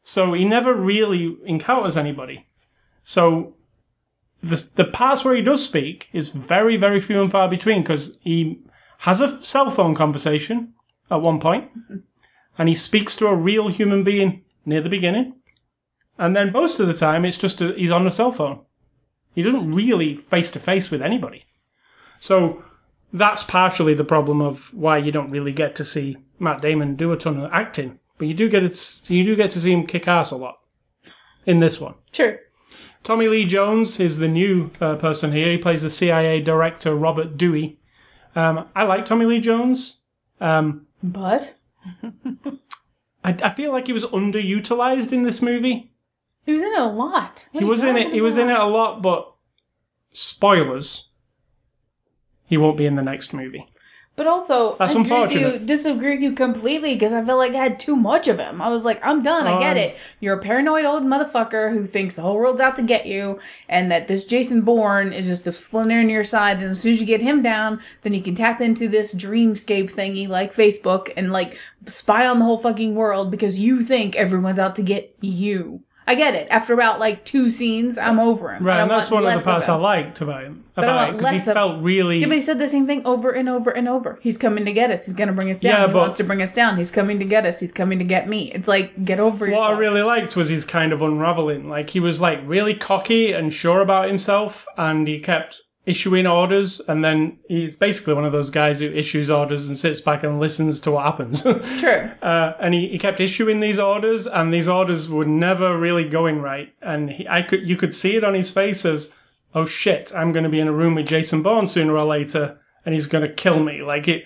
[0.03, 2.47] So he never really encounters anybody.
[3.03, 3.55] So
[4.43, 8.19] the the parts where he does speak is very very few and far between because
[8.23, 8.59] he
[8.99, 10.73] has a cell phone conversation
[11.11, 11.69] at one point,
[12.57, 15.35] and he speaks to a real human being near the beginning,
[16.17, 18.61] and then most of the time it's just a, he's on a cell phone.
[19.35, 21.45] He doesn't really face to face with anybody.
[22.19, 22.63] So
[23.13, 27.11] that's partially the problem of why you don't really get to see Matt Damon do
[27.11, 29.09] a ton of acting, but you do get it.
[29.09, 30.55] You do get to see him kick ass a lot
[31.45, 31.95] in this one.
[32.11, 32.39] Sure.
[33.03, 35.51] Tommy Lee Jones is the new uh, person here.
[35.51, 37.79] He plays the CIA director Robert Dewey.
[38.35, 40.03] Um, I like Tommy Lee Jones.
[40.39, 41.55] Um, But
[43.23, 45.91] I, I feel like he was underutilized in this movie.
[46.45, 47.47] he was in it a lot.
[47.51, 48.03] What He are was in it.
[48.03, 48.67] talking He was in it about?
[48.67, 49.33] a lot, but
[50.11, 51.07] spoilers.
[52.45, 53.70] He won't be in the next movie.
[54.17, 57.53] But also, That's I agree with you, disagree with you completely because I felt like
[57.53, 58.61] I had too much of him.
[58.61, 59.47] I was like, I'm done.
[59.47, 59.97] I get Um, it.
[60.19, 63.89] You're a paranoid old motherfucker who thinks the whole world's out to get you, and
[63.89, 66.57] that this Jason Bourne is just a splinter in your side.
[66.57, 69.89] And as soon as you get him down, then you can tap into this dreamscape
[69.89, 74.59] thingy like Facebook and like spy on the whole fucking world because you think everyone's
[74.59, 75.81] out to get you.
[76.07, 76.47] I get it.
[76.49, 78.63] After about like two scenes, I'm over him.
[78.65, 79.81] Right, and that's one of the parts I him.
[79.81, 80.65] liked about him.
[80.73, 82.19] But I About want it, because he of- felt really.
[82.19, 84.17] Yeah, but he said the same thing over and over and over.
[84.21, 85.05] He's coming to get us.
[85.05, 85.73] He's going to bring us down.
[85.79, 86.75] Yeah, he but- wants to bring us down.
[86.77, 87.59] He's coming to get us.
[87.59, 88.51] He's coming to get me.
[88.51, 89.51] It's like get over it.
[89.51, 89.75] what yourself.
[89.77, 91.69] I really liked was his kind of unraveling.
[91.69, 96.79] Like he was like really cocky and sure about himself, and he kept issuing orders.
[96.87, 100.39] And then he's basically one of those guys who issues orders and sits back and
[100.39, 101.41] listens to what happens.
[101.79, 102.11] True.
[102.21, 106.41] uh, and he, he kept issuing these orders, and these orders were never really going
[106.41, 106.73] right.
[106.81, 109.15] And he, I could you could see it on his face as,
[109.55, 112.59] oh shit, I'm going to be in a room with Jason Bourne sooner or later,
[112.85, 113.81] and he's going to kill me.
[113.81, 114.25] Like it.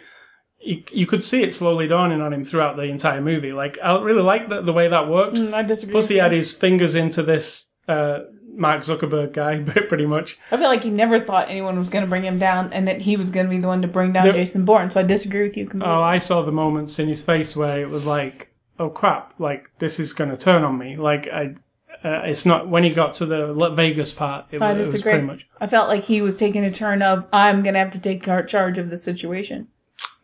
[0.62, 3.54] You, you could see it slowly dawning on him throughout the entire movie.
[3.54, 5.36] Like I really liked the, the way that worked.
[5.36, 5.92] Mm, I disagree.
[5.92, 8.22] Plus, he had his fingers into this uh,
[8.56, 10.38] Mark Zuckerberg guy, pretty much.
[10.52, 13.02] I feel like he never thought anyone was going to bring him down, and that
[13.02, 14.90] he was going to be the one to bring down Jason Bourne.
[14.92, 15.94] So I disagree with you completely.
[15.94, 19.34] Oh, I saw the moments in his face where it was like, "Oh crap!
[19.40, 21.56] Like this is going to turn on me." Like I,
[22.04, 24.46] uh, it's not when he got to the Vegas part.
[24.52, 25.12] It, I it disagree.
[25.14, 25.48] pretty much.
[25.60, 28.24] I felt like he was taking a turn of I'm going to have to take
[28.24, 29.68] charge of the situation.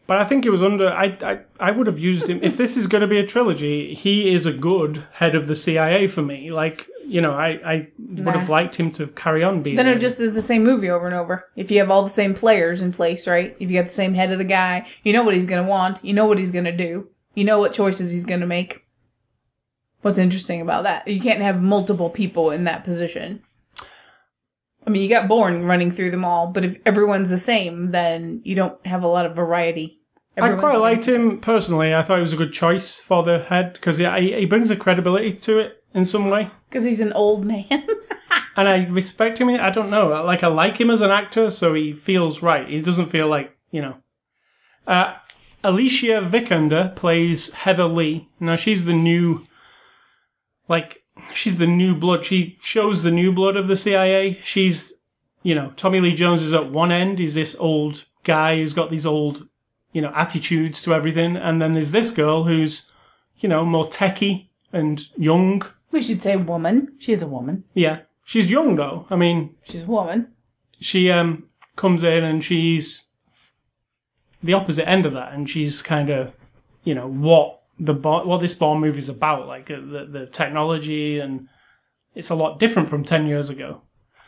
[0.07, 0.89] But I think it was under.
[0.89, 3.93] I I, I would have used him if this is going to be a trilogy.
[3.93, 6.51] He is a good head of the CIA for me.
[6.51, 9.75] Like you know, I I would have liked him to carry on being.
[9.75, 11.45] Then it just is the same movie over and over.
[11.55, 13.55] If you have all the same players in place, right?
[13.59, 15.69] If you got the same head of the guy, you know what he's going to
[15.69, 16.03] want.
[16.03, 17.09] You know what he's going to do.
[17.35, 18.85] You know what choices he's going to make.
[20.01, 21.07] What's interesting about that?
[21.07, 23.43] You can't have multiple people in that position.
[24.85, 28.41] I mean, you got Bourne running through them all, but if everyone's the same, then
[28.43, 29.99] you don't have a lot of variety.
[30.37, 31.93] I quite liked him personally.
[31.93, 34.75] I thought he was a good choice for the head because he, he brings a
[34.75, 36.49] credibility to it in some way.
[36.71, 37.67] Because he's an old man.
[38.55, 39.49] and I respect him.
[39.49, 40.07] I don't know.
[40.23, 42.65] Like I like him as an actor, so he feels right.
[42.65, 43.97] He doesn't feel like you know.
[44.87, 45.17] Uh,
[45.63, 48.29] Alicia Vikander plays Heather Lee.
[48.39, 49.41] Now she's the new,
[50.67, 51.03] like
[51.33, 52.25] she's the new blood.
[52.25, 54.39] She shows the new blood of the CIA.
[54.43, 54.93] She's,
[55.43, 57.19] you know, Tommy Lee Jones is at one end.
[57.19, 59.47] He's this old guy who's got these old,
[59.93, 62.91] you know, attitudes to everything, and then there's this girl who's,
[63.37, 65.61] you know, more techie and young.
[65.91, 66.93] We should say woman.
[66.99, 67.63] She's a woman.
[67.73, 69.05] Yeah, she's young though.
[69.09, 70.27] I mean, She's a woman.
[70.79, 73.09] she um comes in and she's
[74.43, 76.33] the opposite end of that, and she's kind of,
[76.83, 81.19] you know, what the Bo- what this Bond movie's about, like uh, the the technology,
[81.19, 81.47] and
[82.15, 83.81] it's a lot different from ten years ago.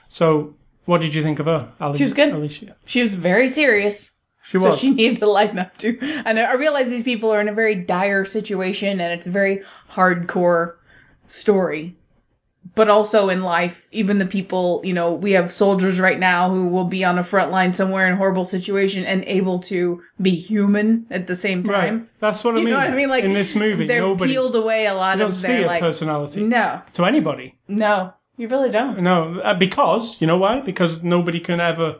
[0.07, 1.71] So, what did you think of her?
[1.79, 2.31] Ali- She was good.
[2.33, 2.75] Alicia.
[2.85, 4.17] She was very serious.
[4.43, 4.79] She so was.
[4.79, 5.97] she needed to lighten up too.
[6.25, 9.61] And I realize these people are in a very dire situation and it's a very
[9.89, 10.75] hardcore
[11.25, 11.95] story.
[12.75, 16.67] But also in life, even the people, you know, we have soldiers right now who
[16.69, 20.31] will be on a front line somewhere in a horrible situation and able to be
[20.31, 21.87] human at the same right.
[21.87, 22.09] time.
[22.19, 22.73] That's what I You mean.
[22.73, 23.09] know what I mean?
[23.09, 25.67] Like in this movie, they're nobody peeled away a lot don't of see their a
[25.67, 26.81] like personality No.
[26.93, 27.55] to anybody.
[27.67, 28.13] No.
[28.37, 29.01] You really don't.
[29.01, 30.61] No, uh, because you know why?
[30.61, 31.97] Because nobody can ever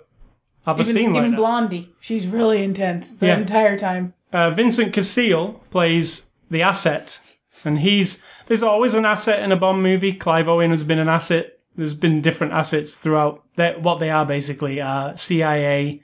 [0.66, 1.38] have a Even, scene like even that.
[1.38, 1.94] Blondie.
[2.00, 3.38] She's really intense the Yeah.
[3.38, 4.14] entire time.
[4.32, 7.20] uh, Vincent Cassel plays the asset,
[7.66, 10.14] and he's there's always an asset in a Bond movie.
[10.14, 11.60] Clive Owen has been an asset.
[11.76, 13.44] There's been different assets throughout.
[13.56, 16.02] That what they are basically are CIA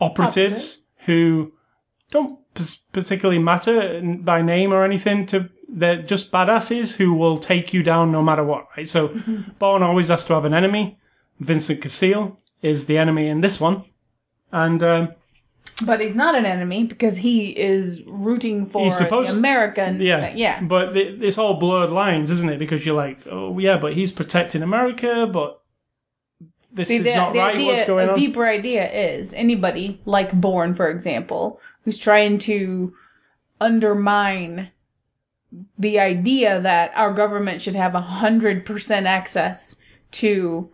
[0.00, 1.52] operatives who
[2.10, 5.26] don't p- particularly matter by name or anything.
[5.26, 8.66] To they're just badasses who will take you down no matter what.
[8.76, 8.86] Right.
[8.86, 9.08] So
[9.58, 10.98] Bond always has to have an enemy.
[11.40, 13.84] Vincent Cassel is the enemy in this one,
[14.50, 14.82] and.
[14.82, 15.14] Um,
[15.84, 20.00] But he's not an enemy because he is rooting for He's supposed- the American.
[20.00, 20.62] Yeah, yeah.
[20.62, 22.58] But it's all blurred lines, isn't it?
[22.58, 25.60] Because you're like, oh yeah, but he's protecting America, but
[26.72, 27.54] this See, is the, not the right.
[27.54, 28.18] idea, What's going a on?
[28.18, 32.94] deeper idea is anybody like Bourne, for example, who's trying to
[33.60, 34.70] undermine
[35.78, 39.76] the idea that our government should have 100% access
[40.12, 40.70] to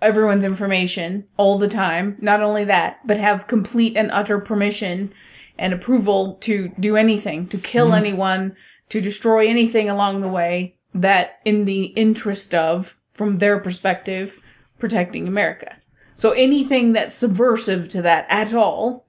[0.00, 2.16] everyone's information all the time.
[2.20, 5.12] Not only that, but have complete and utter permission
[5.58, 7.94] and approval to do anything, to kill Mm-hmm.
[8.06, 8.56] anyone,
[8.90, 14.40] to destroy anything along the way that in the interest of, from their perspective,
[14.78, 15.76] protecting America.
[16.14, 19.06] So anything that's subversive to that at all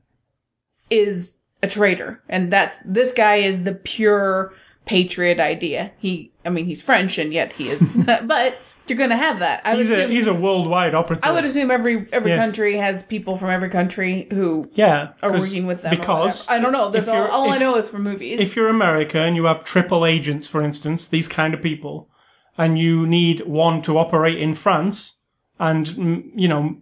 [0.90, 2.22] is a traitor.
[2.28, 4.54] And that's, this guy is the pure
[4.86, 5.92] patriot idea.
[6.00, 8.58] He, I mean, he's French and yet he is, but
[8.90, 9.62] you're gonna have that.
[9.64, 11.26] I would he's a assume, he's a worldwide operative.
[11.26, 12.38] I would assume every, every Yeah.
[12.38, 15.92] country has people from every country who yeah, are working with them.
[15.92, 16.48] because.
[16.50, 16.90] I don't know.
[16.90, 18.40] That's if all, all I know is from movies.
[18.42, 22.10] If you're America and you have triple agents, for instance, these kind of people,
[22.58, 25.22] and you need one to operate in France,
[25.60, 26.78] and mm, you know,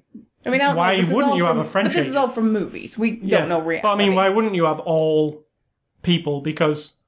[0.45, 1.15] I mean, I why know.
[1.15, 2.97] Wouldn't you have a French But this is all from movies.
[2.97, 3.39] We yeah.
[3.39, 3.81] don't know reality.
[3.83, 5.45] But I mean, why wouldn't you have all
[6.03, 6.41] people?
[6.41, 7.01] Because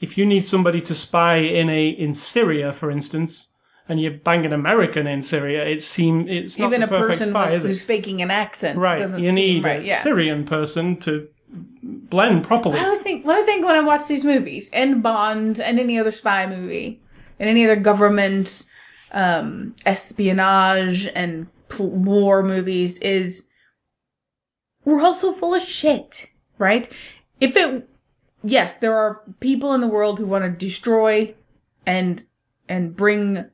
[0.00, 3.54] if you need somebody to spy in a in Syria, for instance,
[3.88, 7.30] and you bang an American in Syria, it seem it's not Even a perfect person
[7.30, 9.82] spy, with, who's faking an accent Right, doesn't you seem need right.
[9.82, 10.00] a Yeah.
[10.00, 11.28] Syrian person to
[11.82, 12.78] blend properly.
[12.78, 15.98] I always think when I think when I watch these movies and Bond and any
[15.98, 17.00] other spy movie
[17.38, 18.68] and any other government
[19.12, 23.50] um, espionage and pl- war movies is
[24.84, 26.28] we're also full of shit,
[26.58, 26.88] right?
[27.40, 27.88] If it
[28.42, 31.34] yes, there are people in the world who want to destroy
[31.84, 32.24] and
[32.68, 33.44] and bring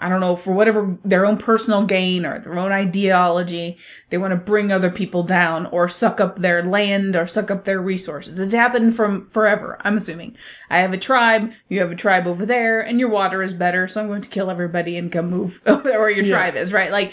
[0.00, 3.76] I don't know, for whatever their own personal gain or their own ideology,
[4.10, 7.64] they want to bring other people down or suck up their land or suck up
[7.64, 8.38] their resources.
[8.38, 10.36] It's happened from forever, I'm assuming.
[10.70, 13.88] I have a tribe, you have a tribe over there, and your water is better,
[13.88, 16.30] so I'm going to kill everybody and come move where your Yeah.
[16.36, 16.92] tribe is, right?
[16.92, 17.12] Like,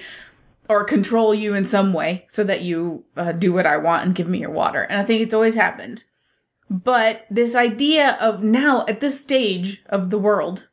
[0.69, 4.15] or control you in some way so that you uh, do what I want and
[4.15, 4.81] give me your water.
[4.81, 6.03] And I think it's always happened.
[6.69, 10.67] But this idea of now at this stage of the world,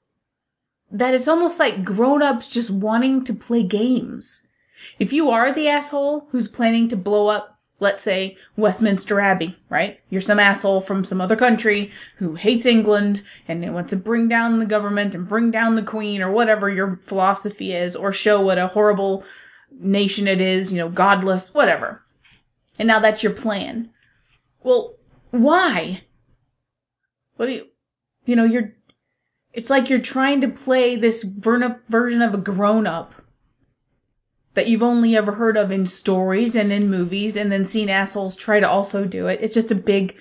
[0.92, 4.46] that it's almost like grown-ups just wanting to play games.
[4.98, 9.98] If you are the asshole who's planning to blow up, let's say, Westminster Abbey, right?
[10.10, 14.28] You're some asshole from some other country who hates England and they want to bring
[14.28, 18.40] down the government and bring down the queen or whatever your philosophy is or show
[18.40, 19.24] what a horrible
[19.72, 22.02] nation it is, you know, godless, whatever.
[22.78, 23.90] And now that's your plan.
[24.62, 24.96] Well,
[25.30, 26.02] why?
[27.36, 27.66] What do you,
[28.26, 28.74] you know, you're,
[29.52, 33.14] it's like you're trying to play this verna- version of a grown up
[34.54, 38.36] that you've only ever heard of in stories and in movies and then seen assholes
[38.36, 39.38] try to also do it.
[39.42, 40.16] It's just a big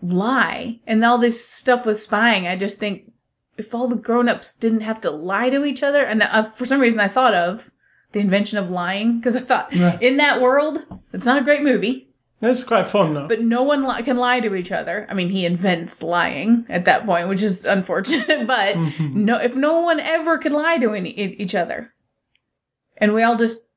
[0.00, 0.80] lie.
[0.86, 3.12] And all this stuff with spying, I just think
[3.56, 6.66] if all the grown ups didn't have to lie to each other, and uh, for
[6.66, 7.70] some reason I thought of
[8.12, 9.98] the invention of lying, because I thought Yeah.
[10.00, 12.08] in that world, it's not a great movie,
[12.42, 13.28] It's quite fun though.
[13.28, 15.06] but no one li- can lie to each other.
[15.08, 18.46] I mean, he invents lying at that point, which is unfortunate.
[18.46, 19.24] But mm-hmm.
[19.24, 21.94] no, if no one ever could lie to any, each other,
[22.96, 23.68] and we all just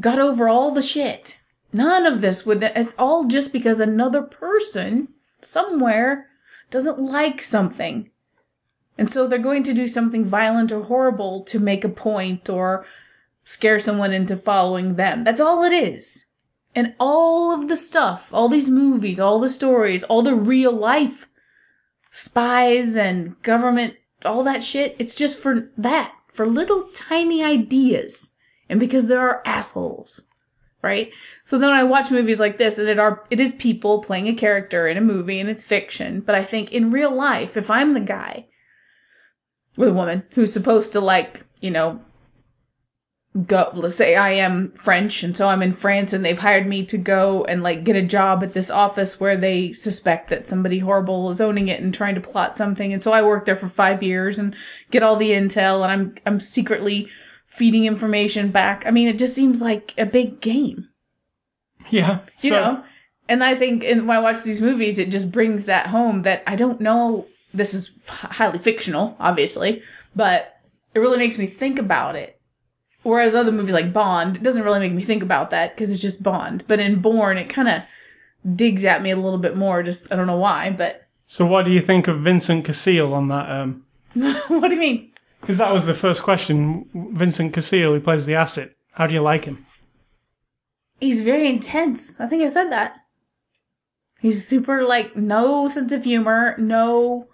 [0.00, 1.38] got over all the shit,
[1.72, 2.62] none of this would.
[2.62, 5.08] It's all just because another person
[5.40, 6.26] somewhere
[6.70, 8.10] doesn't like something,
[8.98, 12.84] and so they're going to do something violent or horrible to make a point or
[13.44, 15.22] scare someone into following them.
[15.22, 16.26] That's all it is.
[16.74, 21.28] And all of the stuff, all these movies, all the stories, all the real life
[22.10, 23.94] spies and government,
[24.24, 28.32] all that shit, it's just for that, for little tiny ideas.
[28.68, 30.24] And because there are assholes.
[30.82, 31.12] Right?
[31.44, 34.34] So then I watch movies like this and it are it is people playing a
[34.34, 37.94] character in a movie and it's fiction, but I think in real life, if I'm
[37.94, 38.46] the guy
[39.76, 42.00] with a woman who's supposed to like, you know,
[43.46, 46.84] go let's say I am French and so I'm in France and they've hired me
[46.86, 50.80] to go and like get a job at this office where they suspect that somebody
[50.80, 53.68] horrible is owning it and trying to plot something and so I work there for
[53.68, 54.54] 5 years and
[54.90, 57.08] get all the intel and I'm I'm secretly
[57.46, 58.84] feeding information back.
[58.86, 60.88] I mean it just seems like a big game,
[61.88, 62.20] yeah.
[62.40, 62.84] you know.
[63.30, 66.42] And I think and when I watch these movies it just brings that home that
[66.46, 69.82] I don't know this is highly fictional obviously,
[70.14, 70.54] but
[70.94, 72.38] it really makes me think about it
[73.02, 76.02] Whereas other movies like Bond, it doesn't really make me think about that because it's
[76.02, 76.64] just Bond.
[76.68, 77.82] But in Bourne, it kind of
[78.56, 79.82] digs at me a little bit more.
[79.82, 83.28] Just I don't know why, but so what do you think of Vincent Cassel on
[83.28, 83.50] that?
[83.50, 83.84] Um,
[84.48, 85.12] what do you mean?
[85.42, 86.88] because that was the first question.
[86.94, 88.74] Vincent Cassel, who plays the acid.
[88.92, 89.66] How do you like him?
[91.00, 92.18] He's very intense.
[92.20, 92.98] I think I said that.
[94.20, 97.26] He's super like no sense of humor, no,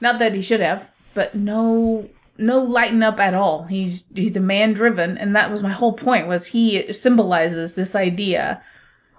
[0.00, 2.08] not that he should have, but no,
[2.38, 3.64] no lighten up at all.
[3.64, 6.28] He's he's a man driven, and that was my whole point.
[6.28, 8.62] Was he symbolizes this idea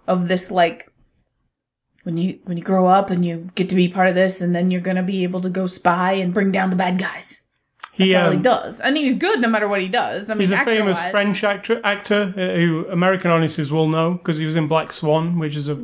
[0.08, 0.92] of this like
[2.04, 4.56] when you when you grow up and you get to be part of this, and
[4.56, 7.44] then you're gonna be able to go spy and bring down the bad guys.
[7.92, 10.30] He, That's all he um, does, and he's good no matter what he does.
[10.30, 14.14] I mean, He's a famous actor-wise- French actor, actor uh, who American audiences will know
[14.14, 15.76] because he was in Black Swan, which is a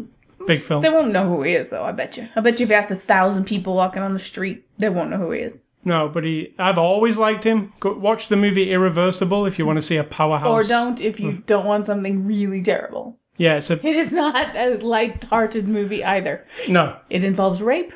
[0.47, 0.81] big film.
[0.81, 1.83] They won't know who he is, though.
[1.83, 2.29] I bet you.
[2.33, 5.09] I bet you if you asked a thousand people walking on the street, they won't
[5.09, 5.64] know who he is.
[5.85, 6.53] No, but he.
[6.57, 7.71] I've always liked him.
[7.79, 10.49] Go, watch the movie Irreversible if you want to see a powerhouse.
[10.49, 11.45] Or don't if you mm.
[11.45, 13.19] don't want something really terrible.
[13.37, 16.45] Yeah, it's a It is not a light-hearted movie either.
[16.67, 16.97] no.
[17.09, 17.93] It involves rape,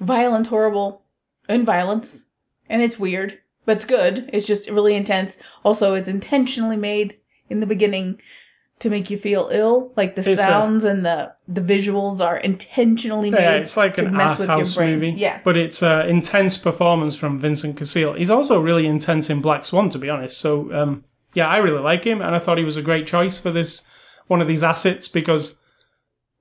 [0.00, 1.02] violent, horrible,
[1.48, 2.26] and violence,
[2.68, 4.28] and it's weird, but it's good.
[4.32, 5.38] It's just really intense.
[5.64, 8.20] Also, it's intentionally made in the beginning
[8.80, 9.92] to make you feel ill.
[9.96, 13.40] Like the It's a- sounds and the the visuals are intentionally made.
[13.40, 14.94] Yeah, it's like to an mess art with your house brain.
[14.94, 15.10] movie.
[15.12, 15.40] Yeah.
[15.44, 18.14] but it's an intense performance from Vincent Cassel.
[18.14, 20.38] He's also really intense in Black Swan, to be honest.
[20.38, 21.04] So um,
[21.34, 23.86] yeah, I really like him, and I thought he was a great choice for this
[24.26, 25.60] one of these assets because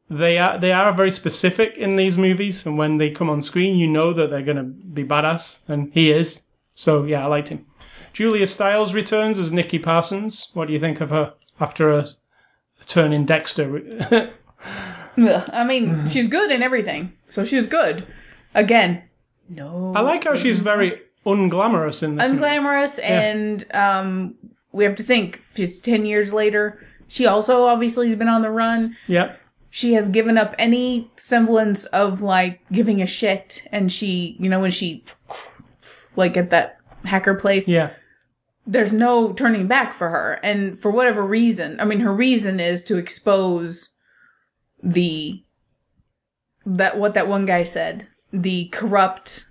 [0.10, 3.76] they are they are very specific in these movies, and when they come on screen,
[3.78, 6.44] you know that they're going to be badass, and he is.
[6.76, 7.66] So yeah, I liked him.
[8.14, 10.52] Julia Stiles returns as Nikki Parsons.
[10.54, 12.06] What do you think of her after a, a
[12.88, 14.30] turn in Dexter?
[15.18, 18.06] Ugh, I mean, she's good in everything, so she's good.
[18.56, 19.04] Again,
[19.50, 19.94] no.
[19.96, 22.30] I like how she's very unglamorous in this.
[22.30, 22.42] movie.
[22.42, 24.36] unglamorous, and um,
[24.72, 25.42] we have to think.
[25.56, 26.84] She's ten years later.
[27.08, 28.96] She also obviously has been on the run.
[29.08, 29.34] Yeah,
[29.70, 34.60] She has given up any semblance of like giving a shit, and she, you know,
[34.60, 35.04] when she
[36.16, 37.92] like at that hacker place, yeah,
[38.66, 40.40] there's no turning back for her.
[40.44, 43.92] And for whatever reason, I mean, her reason is to expose
[44.82, 45.44] the
[46.66, 49.48] that what that one guy said, the corrupt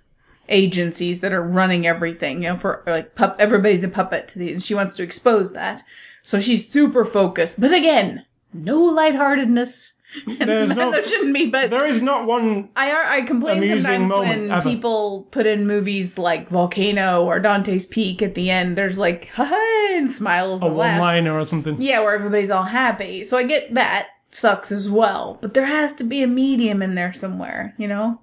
[0.49, 2.43] agencies that are running everything.
[2.43, 4.65] You know, for like pup, everybody's a puppet to these.
[4.65, 5.83] She wants to expose that,
[6.21, 7.61] so she's super focused.
[7.61, 9.93] But again, no lightheartedness.
[10.39, 12.69] There's no- there shouldn't be, but there is not one.
[12.75, 14.69] I I complain sometimes when ever.
[14.69, 18.77] people put in movies like Volcano or Dante's Peak at the end.
[18.77, 20.99] There's like ha ha and smiles A and laughs.
[20.99, 21.81] one-liner or something.
[21.81, 23.23] Yeah, where everybody's all happy.
[23.23, 26.95] So I get that sucks as well, but there has to be a medium in
[26.95, 28.19] there somewhere, you know,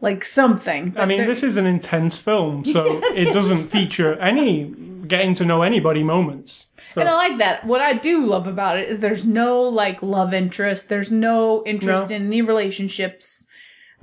[0.00, 0.94] like something.
[0.98, 4.74] I mean, there- this is an intense film, so it doesn't feature any
[5.06, 6.68] getting to know anybody moments.
[6.86, 7.64] So And I like that.
[7.66, 10.88] What I do love about it is there's no like love interest.
[10.88, 12.16] There's no interest No.
[12.16, 13.46] in any relationships.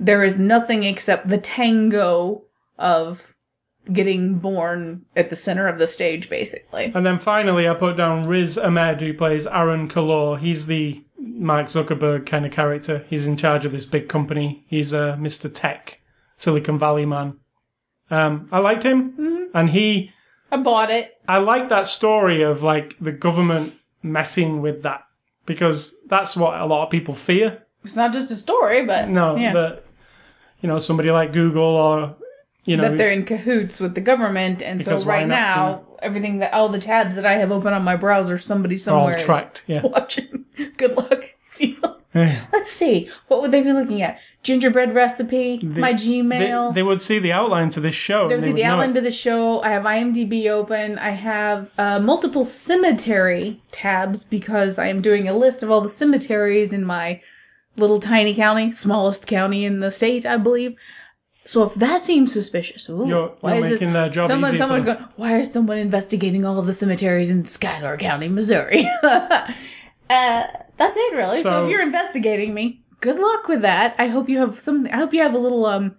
[0.00, 2.42] There is nothing except the tango
[2.78, 3.34] of
[3.92, 6.92] getting Bourne at the center of the stage, basically.
[6.94, 10.38] And then finally, I put down Riz Ahmed, who plays Aaron Kalloor.
[10.38, 13.04] He's the Mark Zuckerberg kind of character.
[13.08, 14.64] He's in charge of this big company.
[14.68, 15.52] He's a Mr.
[15.52, 16.00] Tech,
[16.36, 17.38] Silicon Valley man.
[18.10, 20.10] Um, I liked him, and he.
[20.52, 21.18] I bought it.
[21.26, 25.04] I like that story of like the government messing with that
[25.46, 27.62] because that's what a lot of people fear.
[27.84, 29.52] It's not just a story, but No, yeah.
[29.54, 29.84] that
[30.60, 32.14] you know somebody like Google or
[32.64, 36.52] you know that they're in cahoots with the government, and so right now, everything that
[36.52, 39.64] all the tabs that I have open on my browser, somebody all somewhere is tracked.
[39.66, 39.82] Yeah.
[39.84, 40.44] watching.
[40.76, 41.34] Good luck.
[42.52, 43.08] Let's see.
[43.28, 44.18] What would they be looking at?
[44.42, 46.74] Gingerbread recipe, my Gmail.
[46.74, 48.28] they would see the outline to this show.
[48.28, 49.62] They would they see would the outline to the show.
[49.62, 50.98] I have IMDb open.
[50.98, 55.88] I have uh, multiple cemetery tabs because I am doing a list of all the
[55.88, 57.20] cemeteries in my
[57.76, 60.76] little tiny county, smallest county in the state, I believe.
[61.44, 63.80] So if that seems suspicious, ooh, You're- why you're is this?
[63.80, 64.98] making their job someone, someone's going.
[65.16, 68.88] Why is someone investigating all of the cemeteries in Schuyler County, Missouri?
[70.12, 70.46] uh,
[70.76, 71.38] that's it, really.
[71.42, 73.94] So, So- if you're investigating me, good luck with that.
[73.98, 74.86] I hope you have some.
[74.92, 75.96] I hope you have a little um.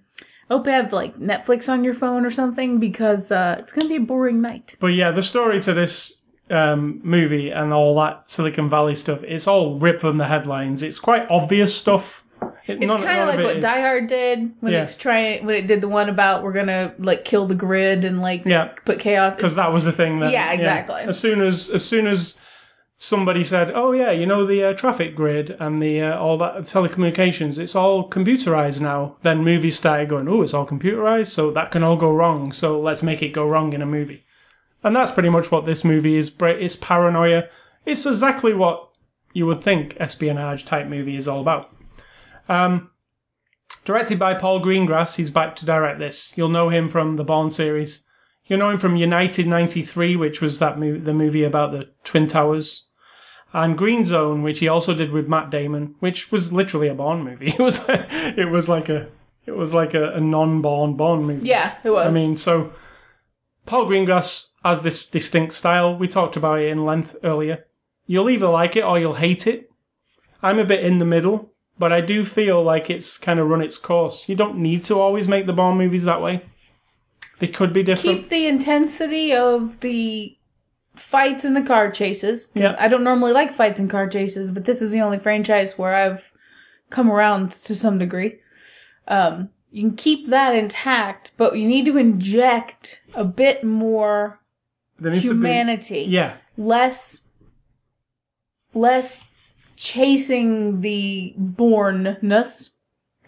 [0.49, 3.87] I hope you have like Netflix on your phone or something because uh, it's gonna
[3.89, 4.75] be a boring night.
[4.79, 9.47] But yeah, the story to this um, movie and all that Silicon Valley stuff, it's
[9.47, 10.83] all ripped from the headlines.
[10.83, 12.23] It's quite obvious stuff.
[12.67, 14.81] It- It's kind of like it what is- Die Hard did when Yeah.
[14.83, 18.21] it's trying when it did the one about we're gonna like kill the grid and
[18.21, 19.35] like Yeah, put chaos.
[19.37, 20.19] because that was the thing.
[20.19, 21.01] That, Yeah, exactly.
[21.03, 22.37] As soon as as soon as
[23.03, 26.55] somebody said, "Oh yeah, you know the uh, traffic grid and the uh, all that
[26.63, 31.71] telecommunications, it's all computerized now." Then movies started going, "Oh, it's all computerized, so that
[31.71, 32.51] can all go wrong.
[32.53, 34.23] So let's make it go wrong in a movie."
[34.83, 36.33] And that's pretty much what this movie is.
[36.39, 37.47] It's paranoia.
[37.85, 38.89] It's exactly what
[39.33, 41.75] you would think espionage type movie is all about.
[42.47, 42.91] Um,
[43.85, 46.33] directed by Paul Greengrass, he's back to direct this.
[46.37, 48.07] You'll know him from the Bourne series.
[48.45, 52.27] You know him from United '93, which was that mo- the movie about the Twin
[52.27, 52.91] Towers,
[53.53, 57.23] and Green Zone, which he also did with Matt Damon, which was literally a Bond
[57.23, 57.47] movie.
[57.53, 59.07] It was it was like a
[59.45, 61.47] it was like a, a non-Bond Bond movie.
[61.47, 62.07] yeah, it was.
[62.07, 62.73] I mean, so
[63.65, 65.95] Paul Greengrass has this distinct style.
[65.97, 67.65] We talked about it in length earlier.
[68.07, 69.69] You'll either like it or you'll hate it.
[70.41, 73.61] I'm a bit in the middle, but I do feel like it's kind of run
[73.61, 74.27] its course.
[74.27, 76.41] You don't need to always make the Bond movies that way.
[77.39, 78.19] They could be different.
[78.21, 80.37] keep the intensity of the
[80.95, 82.51] fights and the car chases.
[82.53, 82.75] Yeah.
[82.79, 85.93] I don't normally like fights and car chases, but this is the only franchise where
[85.95, 86.31] I've
[86.89, 88.39] come around to some degree.
[89.07, 94.39] Um, you can keep that intact, but you need to inject a bit more
[95.01, 96.05] to be- humanity.
[96.07, 97.27] yeah, Less
[98.75, 99.29] less
[99.75, 102.77] chasing the bornness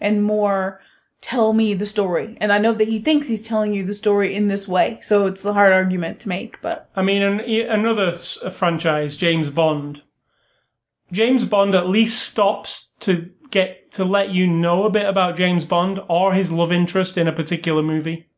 [0.00, 0.80] and more
[1.20, 2.36] tell me the story.
[2.40, 5.26] And I know that he thinks he's telling you the story in this way, so
[5.26, 10.02] it's a hard argument to make, but I mean, an, another franchise, James Bond.
[11.12, 15.64] James Bond at least stops to get to let you know a bit about James
[15.64, 18.28] Bond or his love interest in a particular movie.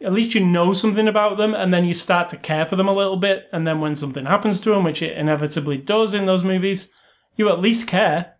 [0.00, 2.88] At least you know something about them, and then you start to care for them
[2.88, 3.46] a little bit.
[3.52, 6.92] And then when something happens to them, which it inevitably does in those movies,
[7.36, 8.33] you at least care.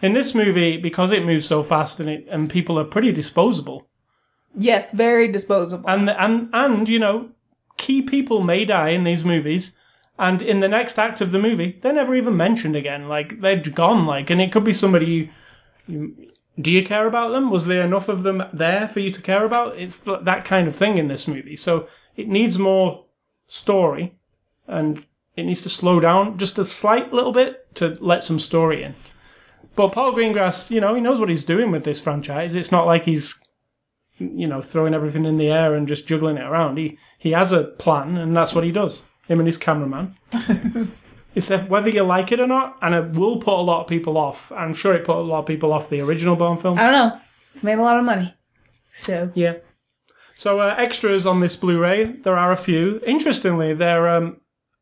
[0.00, 3.86] In this movie, because it moves so fast and it and people are pretty disposable,
[4.54, 5.88] Yes, very disposable.
[5.88, 7.30] and and and you know,
[7.76, 9.78] key people may die in these movies,
[10.18, 13.06] and in the next act of the movie, they're never even mentioned again.
[13.08, 14.06] Like they're gone.
[14.06, 15.28] Like, and it could be somebody you.
[15.86, 16.16] you
[16.58, 17.50] do you care about them?
[17.50, 19.76] Was there enough of them there for you to care about?
[19.76, 21.54] It's that kind of thing in this movie.
[21.54, 23.04] So it needs more
[23.46, 24.14] story,
[24.66, 25.04] and
[25.36, 28.94] it needs to slow down just a slight little bit to let some story in.
[29.76, 32.54] But Paul Greengrass, you know, he knows what he's doing with this franchise.
[32.54, 33.38] It's not like he's
[34.18, 36.78] you know, throwing everything in the air and just juggling it around.
[36.78, 39.02] He he has a plan, and that's what he does.
[39.28, 40.16] Him and his cameraman.
[41.34, 44.16] it's whether you like it or not, and it will put a lot of people
[44.16, 44.50] off.
[44.52, 46.78] I'm sure it put a lot of people off the original Bond film.
[46.78, 47.20] I don't know.
[47.52, 48.34] It's made a lot of money.
[48.92, 49.56] So Yeah.
[50.34, 53.00] So uh, extras on this Blu-ray, there are a few.
[53.06, 54.40] Interestingly, they're um,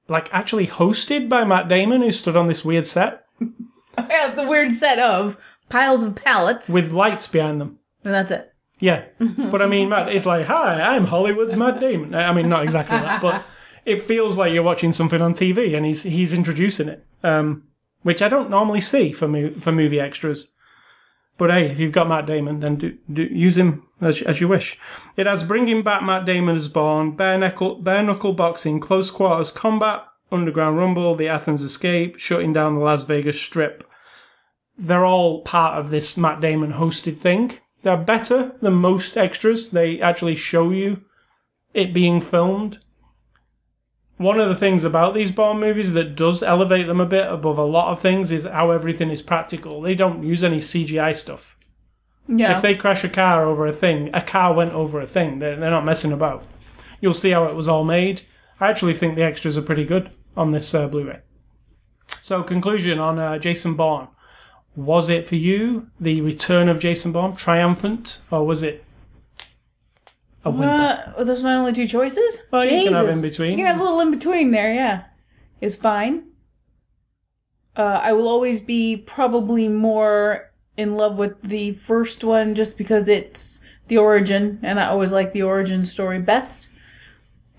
[0.08, 3.24] like actually hosted by Matt Damon, who stood on this weird set
[4.36, 5.38] the weird set of
[5.68, 7.78] piles of pallets, with lights behind them.
[8.04, 8.52] and that's it.
[8.80, 12.14] Yeah, but I mean, Matt, it's like, hi, I'm Hollywood's Matt Damon.
[12.14, 13.42] I mean, not exactly that, but
[13.84, 17.64] it feels like you're watching something on TV, and he's he's introducing it, um,
[18.02, 20.50] which I don't normally see for mo- for movie extras.
[21.38, 24.46] But hey, if you've got Matt Damon, then do, do use him as, as you
[24.48, 24.78] wish.
[25.16, 29.50] It has bringing back Matt Damon as Bond, bare knuckle, bare knuckle boxing, close quarters
[29.50, 33.84] combat, underground rumble, the Athens escape, shutting down the Las Vegas Strip.
[34.76, 37.52] They're all part of this Matt Damon hosted thing.
[37.82, 39.70] They're better than most extras.
[39.70, 41.02] They actually show you
[41.74, 42.78] it being filmed.
[44.16, 47.58] One of the things about these Bond movies that does elevate them a bit above
[47.58, 49.80] a lot of things is how everything is practical.
[49.80, 51.56] They don't use any CGI stuff.
[52.26, 52.56] Yeah.
[52.56, 55.40] If they crash a car over a thing, a car went over a thing.
[55.40, 56.44] They're, they're not messing about.
[57.00, 58.22] You'll see how it was all made.
[58.64, 60.08] I actually think the extras are pretty good
[60.38, 61.20] on this uh, Blu-ray.
[62.22, 64.08] So, conclusion on uh, Jason Bourne.
[64.74, 68.82] Was it for you the return of Jason Bourne triumphant, or was it
[70.46, 71.12] a whimper?
[71.14, 72.46] Uh, those are my only two choices.
[72.50, 73.22] Well, you can have Jesus.
[73.22, 73.50] in between.
[73.50, 74.72] You can have a little in between there.
[74.72, 75.04] Yeah,
[75.60, 76.24] is fine.
[77.76, 83.08] Uh, I will always be probably more in love with the first one just because
[83.10, 86.70] it's the origin, and I always like the origin story best.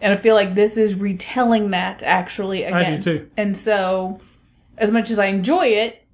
[0.05, 2.93] And I feel like this is retelling that actually again.
[2.93, 3.31] I do too.
[3.37, 4.19] And so,
[4.77, 6.05] as much as I enjoy it,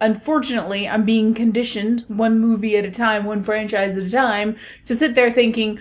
[0.00, 4.56] unfortunately, I'm being conditioned one movie at a time, one franchise at a time,
[4.86, 5.78] to sit there thinking,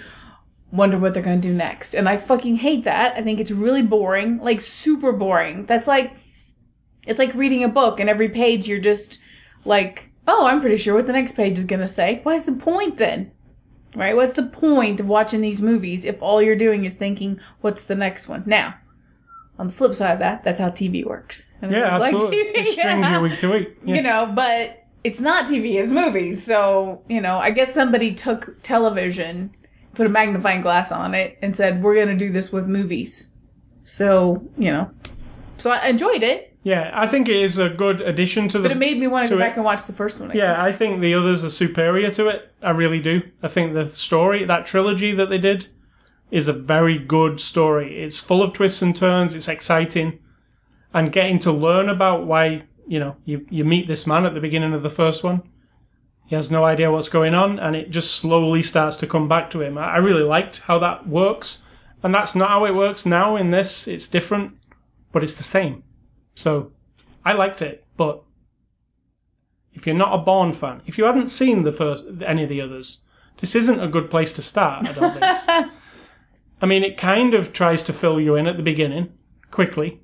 [0.71, 1.95] wonder what they're going to do next.
[1.95, 3.17] And I fucking hate that.
[3.17, 5.65] I think it's really boring, like super boring.
[5.65, 6.13] That's like,
[7.07, 9.19] it's like reading a book and every page you're just
[9.65, 12.19] like, oh, I'm pretty sure what the next page is going to say.
[12.21, 13.31] What's the point then?
[13.95, 14.15] Right?
[14.15, 17.95] What's the point of watching these movies if all you're doing is thinking, what's the
[17.95, 18.43] next one?
[18.45, 18.75] Now,
[19.59, 21.51] on the flip side of that, that's how TV works.
[21.61, 22.37] And Yeah, it's like absolutely.
[22.37, 23.17] TV, it strings yeah.
[23.17, 23.77] you week to week.
[23.83, 23.95] Yeah.
[23.95, 26.43] You know, but it's not TV, it's movies.
[26.43, 29.51] So, you know, I guess somebody took television,
[29.93, 33.33] put a magnifying glass on it, and said, we're going to do this with movies.
[33.83, 34.89] So, you know.
[35.57, 38.70] So I enjoyed it, yeah, I think it is a good addition to the.
[38.70, 39.39] but it made me want to go it.
[39.39, 40.41] back and watch the first one again.
[40.41, 42.51] Yeah, I think the others are superior to it.
[42.62, 43.24] I really do.
[43.41, 45.68] I think the story, that trilogy that they did,
[46.30, 48.03] is a very good story.
[48.03, 49.34] It's full of twists and turns.
[49.34, 50.20] It's exciting,
[50.93, 54.41] and getting to learn about why you know you you meet this man at the
[54.41, 55.41] beginning of the first one.
[56.28, 59.49] He has no idea what's going on, and it just slowly starts to come back
[59.51, 59.80] to him.
[59.80, 61.64] I I really liked how that works,
[62.03, 63.88] and that's not how it works now in this.
[63.88, 64.53] It's different,
[65.12, 65.84] but it's the same.
[66.36, 66.71] So
[67.25, 68.23] I liked it, but
[69.73, 72.61] if you're not a Bourne fan, if you hadn't seen the first any of the
[72.61, 73.01] others,
[73.39, 74.88] this isn't a good place to start.
[74.88, 75.25] I don't think.
[76.61, 79.11] I mean, it kind of tries to fill you in at the beginning
[79.49, 79.99] quickly,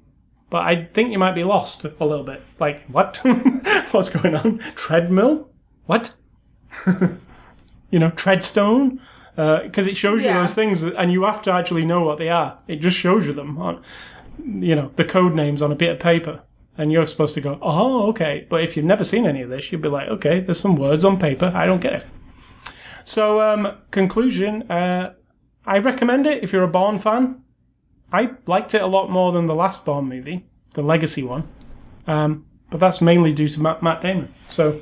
[0.49, 2.41] but I think you might be lost a little bit.
[2.59, 3.17] Like, what?
[3.91, 4.59] What's going on?
[4.75, 5.49] Treadmill?
[5.85, 6.13] What?
[6.87, 8.99] you know, treadstone?
[9.37, 10.39] Uh, because it shows you Yeah.
[10.41, 12.57] those things, and you have to actually know what they are.
[12.67, 13.55] It just shows you them
[14.43, 16.43] you know, the code names on a bit of paper
[16.77, 18.45] and you're supposed to go, oh, okay.
[18.49, 21.03] But if you've never seen any of this, you'd be like, okay, there's some words
[21.03, 21.51] on paper.
[21.55, 22.05] I don't get it.
[23.03, 25.13] So, um, conclusion, uh,
[25.65, 27.41] I recommend it if you're a Bourne fan.
[28.11, 31.47] I liked it a lot more than the last Bourne movie, the Legacy one.
[32.05, 34.29] Um, but that's mainly due to Matt, Matt Damon.
[34.49, 34.79] So,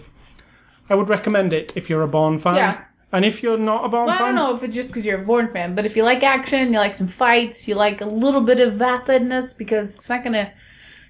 [0.90, 2.56] I would recommend it if you're a Bourne fan.
[2.56, 2.84] Yeah.
[3.16, 5.22] And if you're not a Bourne Well, I don't know if it's just because you're
[5.22, 8.06] a Bourne fan, but if you like action, you like some fights, you like a
[8.06, 10.52] little bit of vapidness, because it's not going to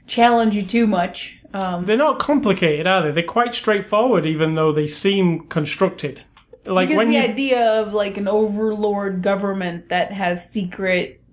[0.06, 1.40] challenge you too much.
[1.56, 3.12] Um, they're not complicated, are they?
[3.12, 6.22] They're quite straightforward, even though they seem constructed.
[6.66, 11.24] Like because the you idea of like an overlord government that has secret,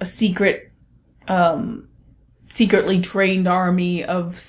[0.00, 0.70] a secret,
[1.26, 1.88] um,
[2.46, 4.40] secretly trained army of,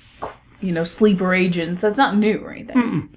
[0.61, 1.81] you know, sleeper agents.
[1.81, 3.09] That's not new or anything.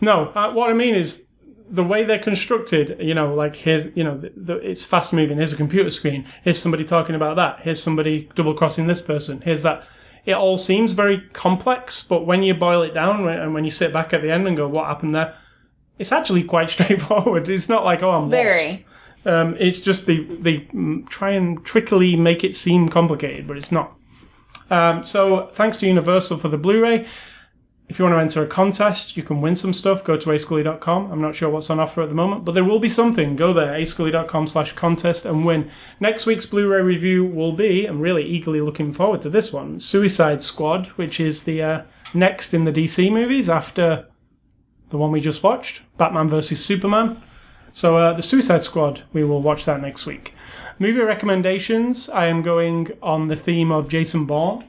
[0.00, 1.28] No, uh, what I mean is
[1.72, 2.98] the way they're constructed.
[3.00, 5.38] You know, like here's you know the, the, it's fast moving.
[5.38, 6.26] Here's a computer screen.
[6.44, 7.60] Here's somebody talking about that.
[7.60, 9.40] Here's somebody double crossing this person.
[9.40, 9.82] Here's that.
[10.24, 13.92] It all seems very complex, but when you boil it down and when you sit
[13.92, 15.34] back at the end and go, "What happened there?"
[15.98, 17.48] It's actually quite straightforward.
[17.48, 18.86] It's not like, "Oh, I'm lost." Very.
[19.24, 20.68] Um, it's just they they
[21.08, 23.96] try and trickily make it seem complicated, but it's not.
[24.70, 27.06] Um, so thanks to Universal for the Blu-ray.
[27.92, 30.02] If you want to enter a contest, you can win some stuff.
[30.02, 31.12] Go to ascully.com.
[31.12, 33.36] I'm not sure what's on offer at the moment, but there will be something.
[33.36, 35.70] Go there, ascully.com slash contest and win.
[36.00, 40.40] Next week's Blu-ray review will be, I'm really eagerly looking forward to this one, Suicide
[40.40, 41.82] Squad, which is the uh,
[42.14, 44.06] next in the DC movies after
[44.88, 47.18] the one we just watched, Batman vs Superman.
[47.74, 50.32] So uh, the Suicide Squad, we will watch that next week.
[50.78, 52.08] Movie recommendations.
[52.08, 54.64] I am going on the theme of Jason Bourne.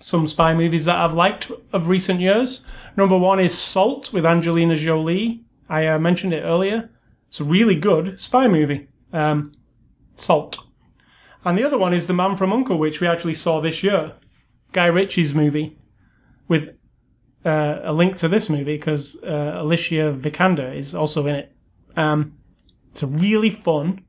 [0.00, 2.66] Some spy movies that I've liked of recent years.
[2.96, 5.44] Number one is Salt with Angelina Jolie.
[5.68, 6.90] I uh, mentioned it earlier.
[7.28, 8.88] It's a really good spy movie.
[9.12, 9.52] Um,
[10.14, 10.66] Salt.
[11.44, 14.12] And the other one is The Man from Uncle, which we actually saw this year.
[14.72, 15.78] Guy Ritchie's movie
[16.46, 16.76] with
[17.44, 21.52] uh, a link to this movie because uh, Alicia Vikander is also in it.
[21.96, 22.38] Um,
[22.90, 24.04] it's a really fun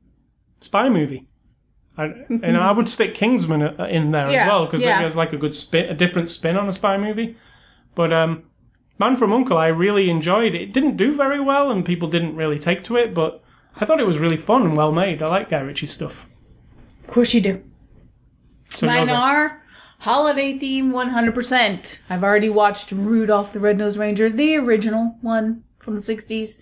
[0.60, 1.29] spy movie.
[2.00, 2.04] I,
[2.42, 4.98] and I would stick Kingsman uh, in there Yeah, as well because yeah.
[4.98, 7.36] it has like a good spin, a different spin on a spy movie.
[7.94, 8.44] But um,
[8.98, 10.54] Man from Uncle, I really enjoyed.
[10.54, 13.14] It didn't do very well, and people didn't really take to it.
[13.14, 13.42] But
[13.76, 15.22] I thought it was really fun and well made.
[15.22, 16.26] I like Guy Ritchie stuff.
[17.04, 17.62] Of course you do.
[18.68, 19.14] So Mine are-
[19.46, 19.62] are
[20.00, 21.98] holiday theme 100%.
[22.08, 26.60] I've already watched Rudolph the Red-Nosed Reindeer, the original one from the 60s.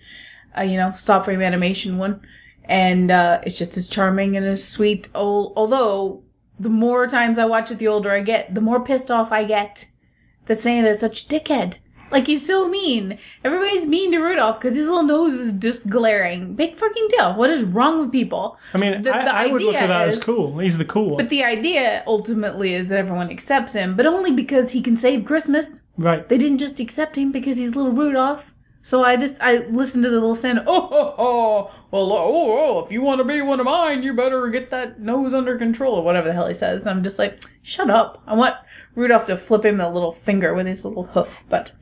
[0.57, 2.21] Uh, you know, stop frame animation one.
[2.69, 5.09] And uh, it's just as charming and as sweet.
[5.15, 6.23] Al- Although,
[6.59, 9.43] the more times I watch it, the older I get, the more pissed off I
[9.43, 9.87] get
[10.45, 11.75] that Santa is such a dickhead.
[12.11, 13.17] Like, he's so mean.
[13.43, 16.55] Everybody's mean to Rudolph because his little nose is just glaring.
[16.55, 17.35] Big fucking deal.
[17.35, 18.57] What is wrong with people?
[18.73, 20.57] I mean, the- I, the I would look idea at that is- as cool.
[20.59, 24.31] He's the cool one, But the idea ultimately is that everyone accepts him, but only
[24.31, 25.81] because he can save Christmas.
[25.97, 26.27] right?
[26.27, 28.53] They didn't just accept him because he's little Rudolph.
[28.81, 30.63] So I just I listened to the little Santa.
[30.67, 34.13] Oh, oh, oh well, oh, oh, if you want to be one of mine, you
[34.13, 36.85] better get that nose under control, or whatever the hell he says.
[36.85, 38.21] And I'm just like, shut up.
[38.25, 38.55] I want
[38.95, 41.73] Rudolph to flip him the little finger with his little hoof, but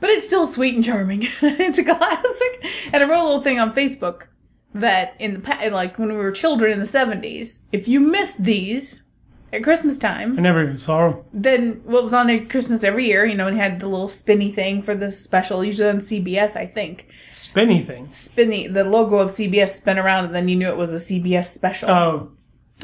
[0.00, 1.22] but it's still sweet and charming.
[1.42, 2.66] it's a classic.
[2.92, 4.26] And I wrote a little thing on Facebook
[4.74, 8.42] that in the pa- like when we were children in the 70s, if you missed
[8.42, 9.04] these
[9.52, 11.24] at Christmas time, I never even saw him.
[11.32, 14.50] then what was on at Christmas every year, you know, and had the little spinny
[14.50, 17.08] thing for the special, usually on CBS, I think.
[17.32, 18.08] Spinny thing.
[18.12, 21.46] Spinny, the logo of CBS spin around, and then you knew it was a CBS
[21.46, 21.90] special.
[21.90, 22.32] Oh,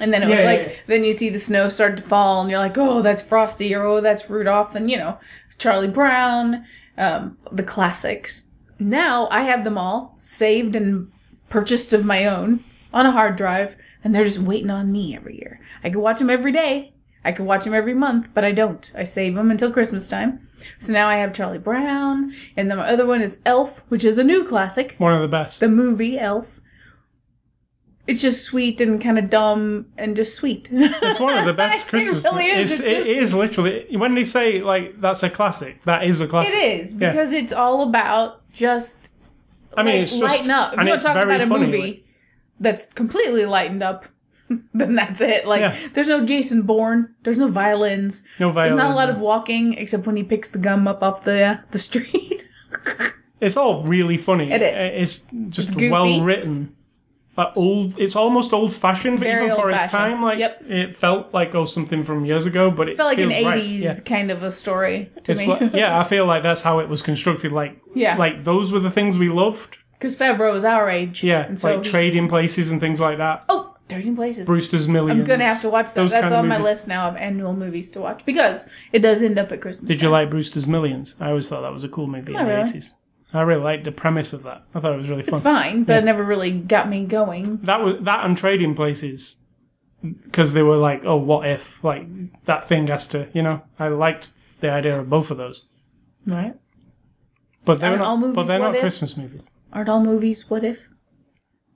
[0.00, 0.74] and then it yeah, was yeah, like, yeah.
[0.86, 3.84] then you see the snow start to fall, and you're like, oh, that's Frosty, or
[3.84, 6.64] oh, that's Rudolph, and you know, it's Charlie Brown,
[6.96, 8.50] um, the classics.
[8.78, 11.10] Now I have them all saved and
[11.48, 12.60] purchased of my own
[12.92, 15.60] on a hard drive, and they're just waiting on me every year.
[15.84, 16.92] I could watch them every day.
[17.24, 18.90] I could watch them every month, but I don't.
[18.94, 20.48] I save them until Christmas time.
[20.78, 24.18] So now I have Charlie Brown, and then my other one is Elf, which is
[24.18, 25.60] a new classic one of the best.
[25.60, 26.60] the movie Elf.
[28.06, 30.68] It's just sweet and kind of dumb and just sweet.
[30.72, 32.24] It's one of the best It Christmas.
[32.24, 32.72] really is.
[32.72, 35.84] It's, It's just- is literally when they say like that's a classic.
[35.84, 36.54] That is a classic.
[36.54, 37.10] It is Yeah.
[37.10, 39.10] because it's all about just
[39.76, 40.72] I mean, like, it's just, lighten up.
[40.72, 42.04] If you want to talk about a funny, movie
[42.60, 44.06] that's completely lightened up,
[44.74, 45.46] then that's it.
[45.46, 45.76] Like Yeah.
[45.94, 50.06] there's no Jason Bourne, there's no violins, no there's not a lot of walking except
[50.06, 52.46] when he picks the gum up off the the street.
[53.40, 54.50] It's all really funny.
[54.50, 54.80] It is.
[54.80, 56.74] Uh, it's just It's well written.
[57.36, 60.24] Like old, it's almost old fashioned, Very even for its time.
[60.24, 60.64] Like Yep.
[60.68, 63.62] it felt like oh something from years ago, but it felt like an feels right.
[63.62, 63.94] 80s Yeah.
[64.04, 65.46] kind of a story to It's me.
[65.46, 67.52] like, yeah, I feel like that's how it was constructed.
[67.52, 68.16] Like, Yeah.
[68.16, 69.78] like those were the things we loved.
[69.98, 71.24] Because Favreau is our age.
[71.24, 73.44] Yeah, and so like he- trading places and things like that.
[73.48, 74.46] Oh, Trading Places.
[74.46, 75.18] Brewster's Millions.
[75.20, 75.94] I'm gonna have to watch that.
[75.94, 79.38] Those That's on my list now of annual movies to watch because it does end
[79.38, 79.88] up at Christmas.
[79.88, 81.16] Did you like Brewster's Millions?
[81.18, 82.94] I always thought that was a cool movie Not in the eighties.
[83.32, 84.62] I really liked the premise of that.
[84.74, 85.34] I thought it was really fun.
[85.36, 87.58] It's fine, but it never really got me going.
[87.62, 89.40] that was that and trading places
[90.02, 92.06] because they were like, oh, what if like
[92.44, 93.62] that thing has to, you know?
[93.78, 94.28] I liked
[94.60, 95.70] the idea of both of those,
[96.26, 96.54] Right?
[97.64, 98.08] but they're Aren't not.
[98.26, 98.80] all but they're not if?
[98.82, 99.50] Christmas movies.
[99.72, 100.88] Aren't all movies what if?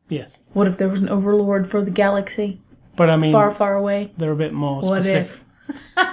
[0.09, 2.61] Yes, What if there was an overlord for the galaxy
[2.97, 4.13] but I mean, far, far away?
[4.19, 5.45] they're a bit more What specific.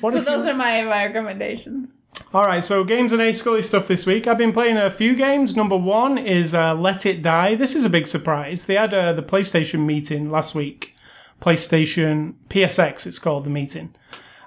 [0.00, 1.90] What So if those are my, my recommendations.
[2.34, 4.26] All right, so games and A Scully stuff this week.
[4.26, 5.54] I've been playing a few games.
[5.54, 7.54] Number one is uh, Let It Die.
[7.54, 8.64] This is a big surprise.
[8.64, 10.96] They had uh, the PlayStation meeting last week.
[11.40, 13.94] PlayStation PSX, it's called the meeting,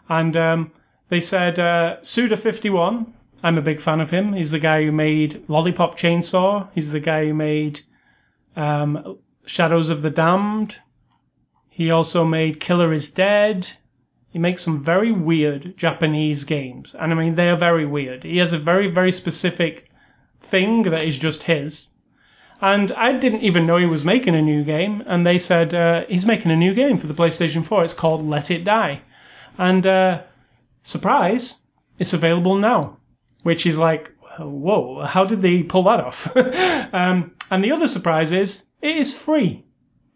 [0.10, 0.72] and um,
[1.10, 3.08] They said uh, Suda51.
[3.46, 4.34] I'm a big fan of him.
[4.34, 6.68] He's the guy who made Lollipop Chainsaw.
[6.74, 7.82] He's the guy who made
[8.56, 10.78] um, Shadows of the Damned.
[11.70, 13.74] He also made Killer is Dead.
[14.32, 16.96] He makes some very weird Japanese games.
[16.96, 18.24] And I mean, they are very weird.
[18.24, 19.92] He has a very, very specific
[20.42, 21.92] thing that is just his.
[22.62, 25.04] And I didn't even know he was making a new game.
[25.06, 27.84] And they said uh, he's making a new game for the PlayStation 4.
[27.84, 29.02] It's called Let It Die.
[29.60, 30.24] And uh,
[30.82, 31.68] surprise,
[32.00, 32.98] it's available now.
[33.46, 36.36] Which is like, whoa, how did they pull that off?
[36.94, 39.64] um, and the other surprise is it is free.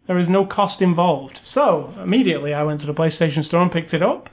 [0.06, 1.40] There is no cost involved.
[1.44, 4.30] So immediately I went to the PlayStation Store and picked it up.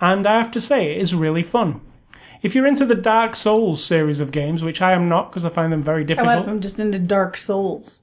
[0.00, 1.80] And I have to say, it is really fun.
[2.42, 5.50] If you're into the Dark Souls series of games, which I am not because I
[5.50, 6.26] find them very difficult.
[6.26, 6.54] I went difficult.
[6.56, 8.02] from just into Dark Souls.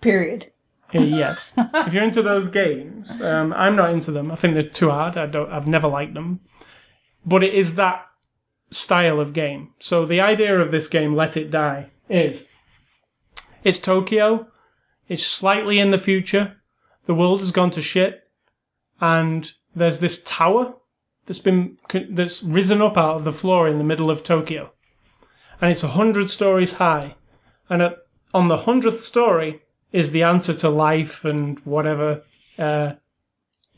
[0.00, 0.50] Period.
[0.92, 1.54] Uh, yes.
[1.74, 4.32] if you're into those games, um, I'm not into them.
[4.32, 5.16] I think they're too hard.
[5.16, 5.50] I don't.
[5.50, 6.40] I've never liked them.
[7.24, 8.06] But it is that
[8.70, 9.70] style of game.
[9.78, 12.52] So the idea of this game, Let It Die, is
[13.64, 14.48] it's Tokyo.
[15.08, 16.56] It's slightly in the future.
[17.06, 18.22] The world has gone to shit,
[19.00, 20.74] and there's this tower
[21.26, 21.76] that's been
[22.10, 24.72] that's risen up out of the floor in the middle of Tokyo,
[25.60, 27.16] and it's a hundred stories high.
[27.68, 27.98] And at,
[28.32, 29.62] on the hundredth story
[29.92, 32.22] is the answer to life and whatever.
[32.58, 32.94] Uh,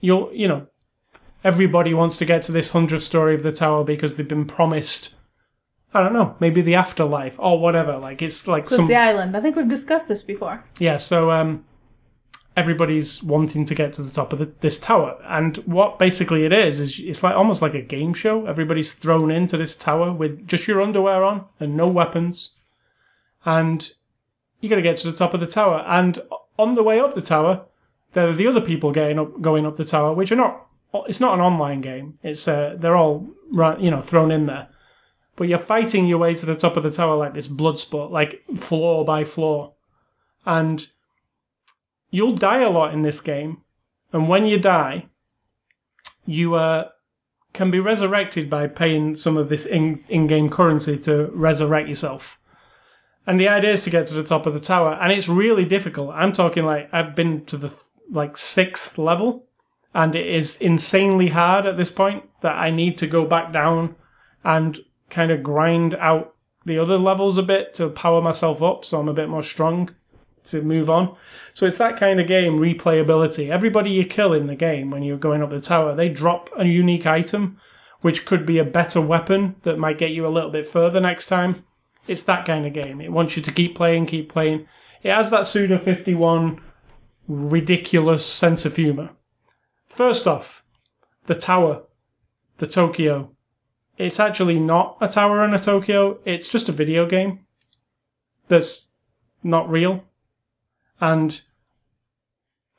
[0.01, 0.67] you'll you know,
[1.45, 5.15] everybody wants to get to this hundredth story of the tower because they've been promised.
[5.95, 7.99] I don't know, maybe the afterlife or whatever.
[7.99, 9.37] Like it's like So some it's the island.
[9.37, 10.65] I think we've discussed this before.
[10.79, 11.67] yeah, so um,
[12.57, 16.53] everybody's wanting to get to the top of the, this tower, and what basically it
[16.53, 18.47] is is it's like almost like a game show.
[18.47, 22.57] Everybody's thrown into this tower with just your underwear on and no weapons,
[23.45, 23.93] and
[24.61, 25.85] you got to get to the top of the tower.
[25.87, 26.23] And
[26.59, 27.67] on the way up the tower,
[28.13, 30.69] there are the other people getting up, going up the tower, which are not.
[30.95, 32.19] It's not an online game.
[32.23, 34.69] It's uh, they're all you know, thrown in there.
[35.37, 38.11] But you're fighting your way to the top of the tower like this blood sport,
[38.11, 39.75] like floor by floor,
[40.45, 40.87] and
[42.11, 43.63] you'll die a lot in this game.
[44.13, 45.07] And when you die,
[46.27, 46.91] you uh,
[47.55, 52.39] can be resurrected by paying some of this in- in-game currency to resurrect yourself.
[53.27, 55.65] And the idea is to get to the top of the tower, and it's really
[55.65, 56.11] difficult.
[56.15, 57.73] I'm talking like I've been to the
[58.11, 59.47] like sixth level,
[59.95, 63.95] and it is insanely hard at this point that I need to go back down
[64.45, 64.79] and
[65.11, 66.35] kind of grind out
[66.65, 69.91] the other levels a bit to power myself up so I'm a bit more strong
[70.45, 71.15] to move on.
[71.55, 73.51] So it's that kind of game, replayability.
[73.51, 76.65] Everybody you kill in the game when you're going up the tower, they drop a
[76.65, 77.59] unique item,
[78.01, 81.27] which could be a better weapon that might get you a little bit further next
[81.27, 81.57] time.
[82.09, 83.01] It's that kind of game.
[83.01, 84.67] It wants you to keep playing, keep playing.
[85.03, 86.61] It has that Suda 51
[87.29, 89.11] ridiculous sense of humour.
[89.93, 90.65] First off,
[91.27, 91.83] the tower,
[92.57, 93.31] the Tokyo.
[93.99, 97.41] It's actually not a tower and a Tokyo, it's just a video game
[98.49, 98.93] that's
[99.43, 100.03] not real.
[100.99, 101.43] And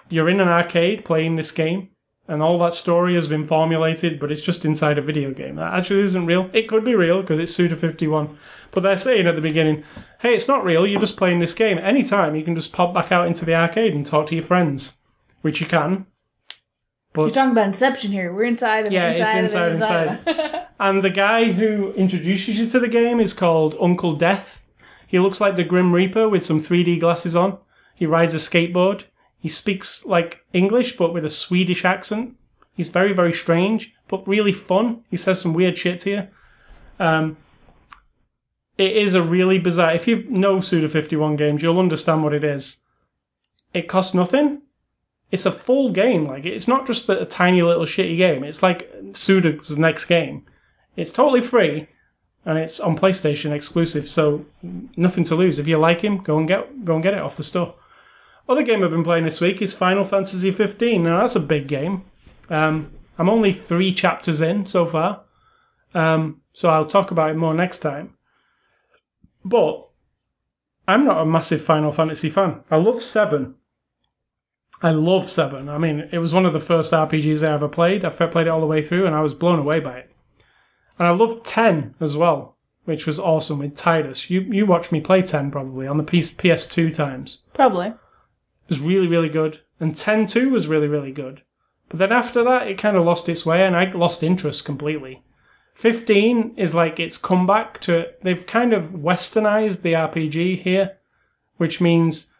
[0.10, 1.90] you're in an arcade playing this game,
[2.28, 5.58] and all that story has been formulated, but it's just inside a video game.
[5.58, 6.50] That actually isn't real.
[6.52, 8.40] It could be real because it's Suda 51.
[8.72, 9.84] But they're saying at the beginning,
[10.20, 11.78] hey, it's not real, you're just playing this game.
[11.78, 14.98] Anytime you can just pop back out into the arcade and talk to your friends,
[15.44, 16.08] which you can.
[17.16, 18.34] You're talking about Inception here.
[18.34, 20.28] We're inside and Yeah, it's inside, inside, and inside.
[20.28, 20.68] inside.
[20.80, 24.62] And the guy who introduces you to the game is called Uncle Death.
[25.08, 27.58] He looks like the Grim Reaper with some 3D glasses on.
[27.96, 29.04] He rides a skateboard.
[29.40, 32.36] He speaks like English but with a Swedish accent.
[32.76, 35.04] He's very, very strange, but really fun.
[35.10, 36.28] He says some weird shit to you.
[37.00, 37.38] Um,
[38.78, 39.94] it is a really bizarre.
[39.94, 42.80] If you know Suda 51 games, you'll understand what it is.
[43.74, 44.64] It costs nothing.
[45.34, 46.28] It's a full game.
[46.28, 48.44] Like it's not just a tiny little shitty game.
[48.44, 50.46] It's like Suda's next game.
[50.96, 51.88] It's totally free,
[52.46, 54.08] and it's on PlayStation exclusive.
[54.08, 54.46] So
[54.96, 55.58] nothing to lose.
[55.58, 57.74] If you like him, go and get go and get it off the store.
[58.48, 61.02] Other game I've been playing this week is Final Fantasy 15.
[61.02, 62.04] Now that's a big game.
[62.52, 65.24] Um, I'm only three chapters in so far,
[65.96, 68.18] um, so I'll talk about it more next time.
[69.44, 69.90] But
[70.88, 72.64] I'm not a massive Final Fantasy fan.
[72.70, 73.56] I love Seven.
[74.84, 75.70] I love Seven.
[75.70, 78.04] I mean, it was one of the first RPGs I ever played.
[78.04, 80.12] I played it all the way through, and I was blown away by it.
[81.00, 84.30] And I loved Ten as well, which was awesome with Tidus.
[84.30, 87.44] You you watched me play Ten probably on the PS PS2 times.
[87.54, 87.88] Probably.
[87.88, 87.96] It
[88.68, 91.44] was really really good, and Ten Two was really really good.
[91.88, 95.24] But then after that, it kind of lost its way, and I lost interest completely.
[95.76, 100.98] 15 is like its comeback to they've kind of westernized the RPG here,
[101.56, 102.33] which means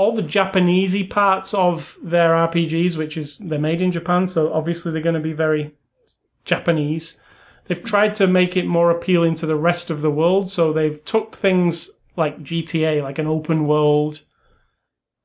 [0.00, 4.90] all the Japanesey parts of their RPGs, which is they're made in Japan, so obviously
[4.90, 5.74] they're going to be very
[6.46, 7.20] Japanese.
[7.66, 11.04] They've tried to make it more appealing to the rest of the world, so they've
[11.04, 14.22] took things like GTA, like an open world,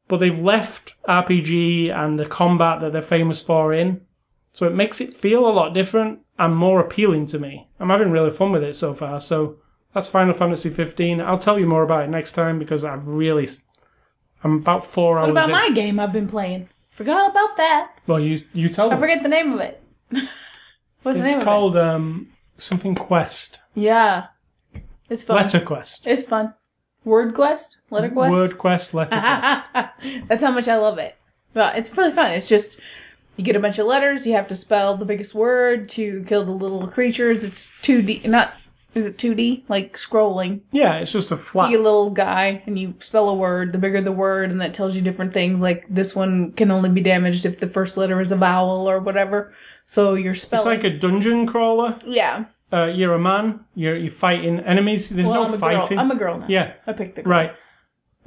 [0.09, 4.01] but they've left RPG and the combat that they're famous for in.
[4.51, 7.69] So it makes it feel a lot different and more appealing to me.
[7.79, 9.21] I'm having really fun with it so far.
[9.21, 9.55] So
[9.93, 11.21] that's Final Fantasy 15.
[11.21, 13.47] I'll tell you more about it next time because I've really.
[14.45, 15.31] I'm about four What hours.
[15.31, 15.51] about in.
[15.51, 16.69] my game I've been playing?
[16.91, 17.91] Forgot about that.
[18.07, 19.81] Well, you you tell I forget the name of it.
[21.03, 23.59] What's the name It's of called um something Quest.
[23.73, 24.27] Yeah.
[25.09, 25.37] It's fun.
[25.37, 26.07] Letter Quest.
[26.07, 26.53] It's fun.
[27.03, 27.79] Word quest?
[27.91, 28.31] Letter quest?
[28.31, 28.93] Word Quest.
[28.95, 29.17] Letter
[29.71, 30.27] Quest.
[30.27, 31.15] That's how much I love it.
[31.53, 32.31] Well, it's really fun.
[32.31, 32.79] It's just
[33.37, 34.25] you get a bunch of letters.
[34.25, 37.43] You have to spell the biggest word to kill the little creatures.
[37.43, 38.21] It's two D.
[38.25, 38.53] Not
[38.95, 39.63] is it two D?
[39.67, 40.61] Like scrolling.
[40.71, 41.73] Yeah, it's just a You flat.
[41.73, 43.71] a little guy and you spell a word.
[43.73, 45.59] The bigger the word, and that tells you different things.
[45.59, 48.99] Like this one can only be damaged if the first letter is a vowel or
[48.99, 49.53] whatever.
[49.85, 50.73] So you're spelling.
[50.75, 51.97] It's like a dungeon crawler.
[52.07, 52.45] yeah.
[52.73, 53.63] Uh, you're a man.
[53.75, 55.09] You're you're fighting enemies.
[55.09, 55.87] There's Well, no I'm fighting.
[55.97, 55.99] girl.
[55.99, 56.45] I'm a girl now.
[56.49, 57.31] yeah, I picked the girl.
[57.31, 57.55] right.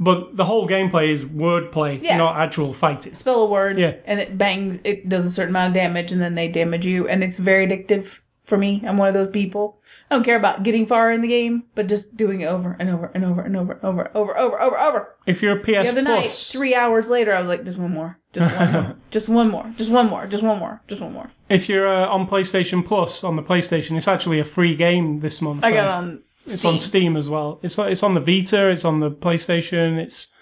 [0.00, 2.18] But the whole gameplay is wordplay, Yeah.
[2.18, 3.14] not actual fighting.
[3.16, 3.94] spell a word Yeah.
[4.06, 7.08] and it bangs it does a certain amount of damage and then they damage you
[7.08, 9.78] and it's very addictive for me i'm one of those people
[10.10, 12.88] i don't care about getting far in the game but just doing it over and
[12.88, 15.66] over and over and over and over over over over over If you're a PS
[15.66, 18.72] the other night Plus, three hours later i was like just one more just one
[18.72, 21.88] more just one more just one more just one more just one more if you're
[21.88, 25.64] uh, on PlayStation Plus on the PlayStation, it's actually a free game this month.
[25.64, 27.58] i got it Uh, on It's on Steam as well.
[27.62, 28.68] It's it's on the Vita.
[28.68, 29.98] It's on the PlayStation.
[29.98, 30.34] It's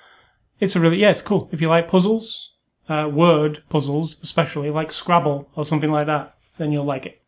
[0.59, 1.49] it's a really yeah, it's cool.
[1.53, 2.55] If you like puzzles,
[2.89, 7.23] uh, word puzzles, especially like Scrabble or something like that, then you'll like it.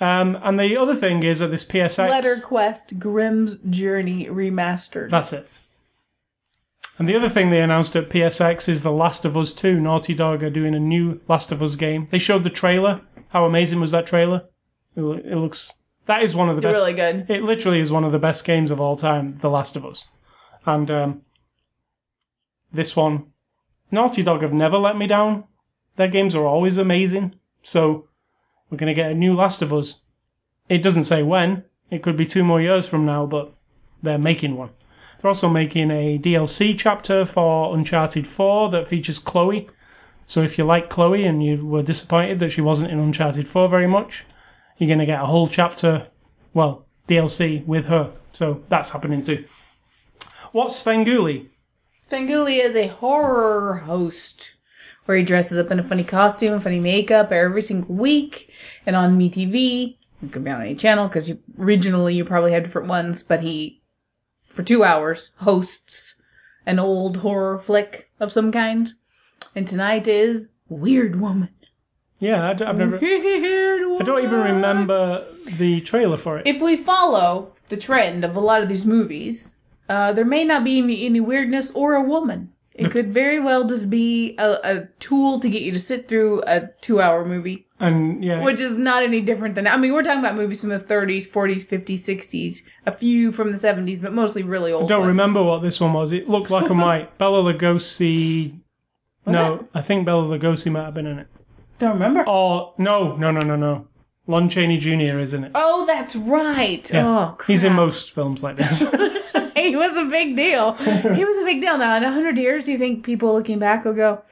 [0.00, 5.32] Um, and the other thing is that this PSX letter quest grimm's journey remastered That's
[5.32, 5.60] it.
[6.98, 9.80] And the other thing they announced at PSX is The Last of Us 2.
[9.80, 12.06] Naughty Dog are doing a new Last of Us game.
[12.10, 13.00] They showed the trailer.
[13.30, 14.44] How amazing was that trailer?
[14.96, 15.82] It, it looks.
[16.06, 16.80] That is one of the best.
[16.80, 19.74] really good It literally is one of the best games of all time, The Last
[19.74, 20.06] of Us.
[20.66, 21.22] And um,
[22.72, 23.32] this one,
[23.90, 25.44] Naughty Dog have never let me down.
[25.96, 27.34] Their games are always amazing.
[27.62, 28.08] So
[28.74, 30.06] we're going to get a new Last of Us.
[30.68, 31.64] It doesn't say when.
[31.90, 33.54] It could be two more years from now, but
[34.02, 34.70] they're making one.
[35.20, 39.68] They're also making a DLC chapter for Uncharted 4 that features Chloe.
[40.26, 43.68] So if you like Chloe and you were disappointed that she wasn't in Uncharted 4
[43.68, 44.24] very much,
[44.76, 46.08] you're going to get a whole chapter,
[46.52, 48.10] well, DLC with her.
[48.32, 49.44] So that's happening too.
[50.50, 51.48] What's Svengoolie?
[52.10, 54.56] Fanguli is a horror host
[55.04, 58.50] where he dresses up in a funny costume and funny makeup every single week
[58.86, 59.96] and on MeTV.
[60.22, 63.40] It could be on any channel because you, regionally you probably had different ones, but
[63.40, 63.82] he,
[64.46, 66.20] for two hours, hosts
[66.66, 68.92] an old horror flick of some kind.
[69.54, 71.50] And tonight is Weird Woman.
[72.18, 72.96] Yeah, I d- I've never.
[73.02, 75.26] I don't even remember
[75.58, 76.46] the trailer for it.
[76.46, 79.56] If we follow the trend of a lot of these movies,
[79.90, 82.53] uh, there may not be any weirdness or a woman.
[82.74, 86.42] It could very well just be a, a tool to get you to sit through
[86.46, 89.68] a two hour movie, And yeah, which is not any different than.
[89.68, 93.52] I mean, we're talking about movies from the 30s, 40s, 50s, 60s, a few from
[93.52, 94.84] the 70s, but mostly really old.
[94.84, 95.08] I don't ones.
[95.08, 96.10] remember what this one was.
[96.12, 97.16] It looked like and white.
[97.18, 98.58] Bela Lugosi.
[99.24, 101.28] Was no, I think Bela Lugosi might have been in it.
[101.78, 102.24] Don't remember.
[102.26, 103.86] Oh no, no, no, no, no.
[104.26, 105.18] Lon Chaney Jr.
[105.18, 105.52] isn't it.
[105.54, 106.90] Oh, that's right.
[106.92, 107.06] Yeah.
[107.06, 107.46] Oh, crap.
[107.46, 108.82] He's in most films like this.
[109.68, 110.72] he was a big deal.
[110.74, 111.78] he was a big deal.
[111.78, 114.22] Now, in a hundred years, do you think people looking back will go,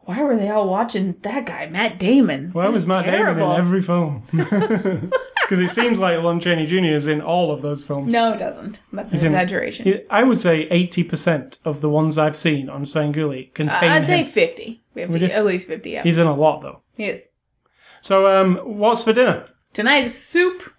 [0.00, 2.50] "Why were they all watching that guy, Matt Damon?
[2.52, 4.22] Why He was Matt Damon in every film?
[5.42, 6.94] Because it seems like Lon Chaney Jr.
[6.94, 8.10] is in all of those films.
[8.10, 8.80] No, it doesn't.
[8.92, 9.84] That's an He's exaggeration.
[9.84, 14.18] He- I would say 80% of the ones I've seen on Svengoolie contain I'd say
[14.20, 14.26] him.
[14.26, 14.82] 50.
[14.94, 15.28] 50 Would you?
[15.28, 16.02] at least 50, yeah.
[16.04, 16.80] He's in a lot, though.
[16.96, 17.28] he is.
[18.00, 19.46] So, um, what's for dinner?
[19.74, 20.72] Tonight is soup.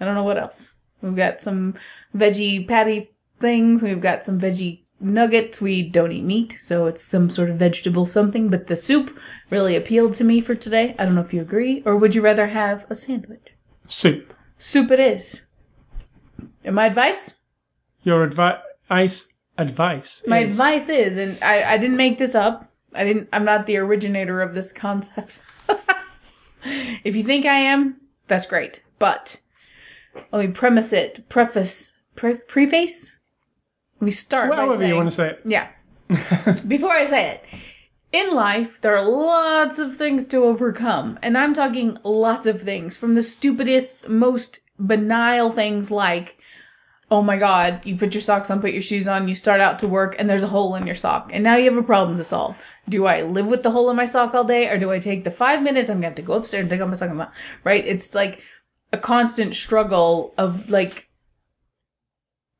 [0.00, 0.75] I don't know what else.
[1.02, 1.74] We've got some
[2.14, 3.82] veggie patty things.
[3.82, 5.60] We've got some veggie nuggets.
[5.60, 8.48] We don't eat meat, so it's some sort of vegetable something.
[8.48, 9.18] But the soup
[9.50, 10.94] really appealed to me for today.
[10.98, 13.52] I don't know if you agree, or would you rather have a sandwich?
[13.88, 14.34] Soup.
[14.56, 15.46] Soup it is.
[16.64, 17.40] And my advice?
[18.02, 19.28] Your advice.
[19.58, 20.26] Advice.
[20.26, 22.70] My is- advice is, and I, I didn't make this up.
[22.94, 23.28] I didn't.
[23.32, 25.42] I'm not the originator of this concept.
[27.04, 28.82] if you think I am, that's great.
[28.98, 29.40] But
[30.32, 31.28] let me premise it.
[31.28, 31.92] Preface.
[32.14, 33.12] Pre- preface.
[34.00, 34.50] We start.
[34.50, 35.40] by However you want to say it.
[35.44, 35.68] Yeah.
[36.68, 37.44] Before I say it,
[38.12, 41.18] in life, there are lots of things to overcome.
[41.22, 46.38] And I'm talking lots of things from the stupidest, most banal things like
[47.10, 49.78] oh my god, you put your socks on, put your shoes on, you start out
[49.78, 52.16] to work, and there's a hole in your sock, and now you have a problem
[52.16, 52.60] to solve.
[52.88, 55.24] Do I live with the hole in my sock all day, or do I take
[55.24, 57.10] the five minutes I'm gonna have to go upstairs and take off my sock?
[57.10, 57.26] and
[57.62, 57.84] Right?
[57.86, 58.42] It's like
[58.96, 61.08] a constant struggle of like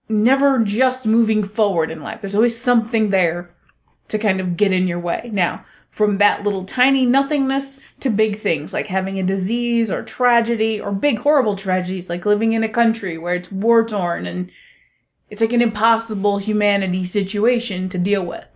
[0.09, 2.21] never just moving forward in life.
[2.21, 3.55] There's always something there
[4.09, 5.31] to kind of get in your way.
[5.33, 10.79] Now, from that little tiny nothingness to big things like having a disease or tragedy
[10.79, 14.53] or big horrible tragedies like living in a country where it's war torn and
[15.31, 18.47] it's like an impossible humanity situation to deal with.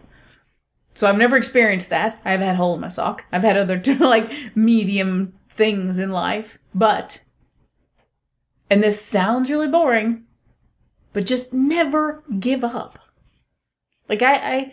[0.95, 2.21] So I've never experienced that.
[2.25, 3.25] I've had hole in my sock.
[3.33, 7.23] I've had other like medium things in life, but
[8.71, 10.25] and this sounds really boring,
[11.13, 12.99] but just never give up.
[14.09, 14.73] Like I, I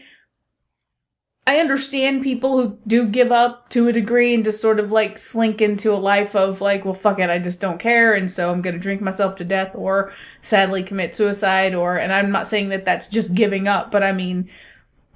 [1.47, 5.17] I understand people who do give up to a degree and just sort of like
[5.17, 8.51] slink into a life of like, well, fuck it, I just don't care, and so
[8.51, 12.69] I'm gonna drink myself to death or sadly commit suicide, or, and I'm not saying
[12.69, 14.49] that that's just giving up, but I mean,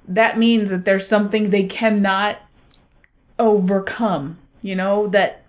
[0.08, 2.38] that means that there's something they cannot
[3.38, 5.42] overcome, you know, that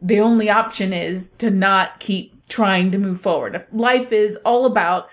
[0.00, 3.66] the only option is to not keep trying to move forward.
[3.72, 5.08] Life is all about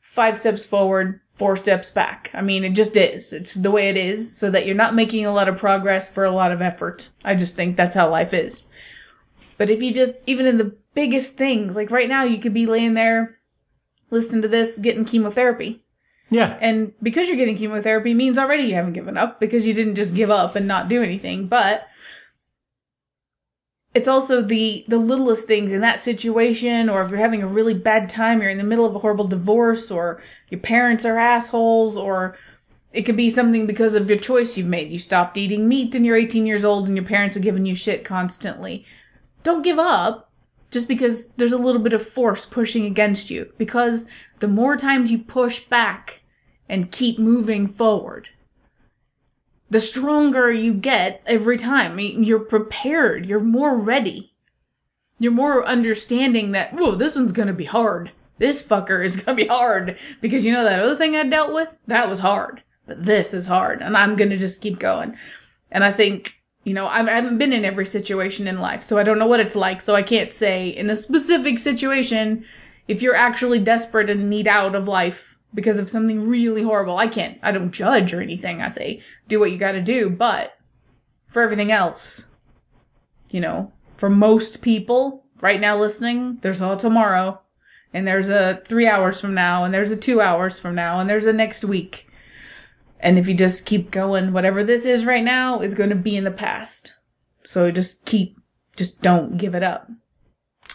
[0.00, 2.30] five steps forward, four steps back.
[2.34, 3.32] I mean, it just is.
[3.32, 6.24] It's the way it is, so that you're not making a lot of progress for
[6.24, 7.10] a lot of effort.
[7.24, 8.64] I just think that's how life is.
[9.56, 12.66] But if you just, even in the biggest things, like right now, you could be
[12.66, 13.38] laying there
[14.10, 15.82] listening to this, getting chemotherapy.
[16.30, 16.58] Yeah.
[16.60, 20.14] And because you're getting chemotherapy means already you haven't given up because you didn't just
[20.14, 21.46] give up and not do anything.
[21.46, 21.88] But
[23.98, 27.74] it's also the the littlest things in that situation or if you're having a really
[27.74, 31.96] bad time, you're in the middle of a horrible divorce or your parents are assholes
[31.96, 32.36] or
[32.92, 34.92] it could be something because of your choice you've made.
[34.92, 37.74] You stopped eating meat and you're 18 years old and your parents are giving you
[37.74, 38.86] shit constantly.
[39.42, 40.30] Don't give up
[40.70, 43.52] just because there's a little bit of force pushing against you.
[43.58, 44.06] Because
[44.38, 46.20] the more times you push back
[46.68, 48.30] and keep moving forward,
[49.70, 51.92] the stronger you get every time.
[51.92, 54.32] I mean, you're prepared, you're more ready.
[55.18, 58.12] You're more understanding that, whoa, this one's gonna be hard.
[58.38, 59.98] This fucker is gonna be hard.
[60.20, 61.76] Because you know that other thing I dealt with?
[61.86, 62.62] That was hard.
[62.86, 63.82] But this is hard.
[63.82, 65.16] And I'm gonna just keep going.
[65.70, 69.02] And I think, you know, I haven't been in every situation in life, so I
[69.02, 69.80] don't know what it's like.
[69.80, 72.44] So I can't say in a specific situation,
[72.86, 77.08] if you're actually desperate and need out of life because of something really horrible, I
[77.08, 78.60] can't, I don't judge or anything.
[78.60, 80.10] I say, do what you gotta do.
[80.10, 80.52] But
[81.28, 82.28] for everything else,
[83.30, 87.40] you know, for most people right now listening, there's a tomorrow,
[87.92, 91.08] and there's a three hours from now, and there's a two hours from now, and
[91.08, 92.06] there's a next week.
[93.00, 96.16] And if you just keep going, whatever this is right now is going to be
[96.16, 96.94] in the past.
[97.44, 98.36] So just keep,
[98.76, 99.88] just don't give it up.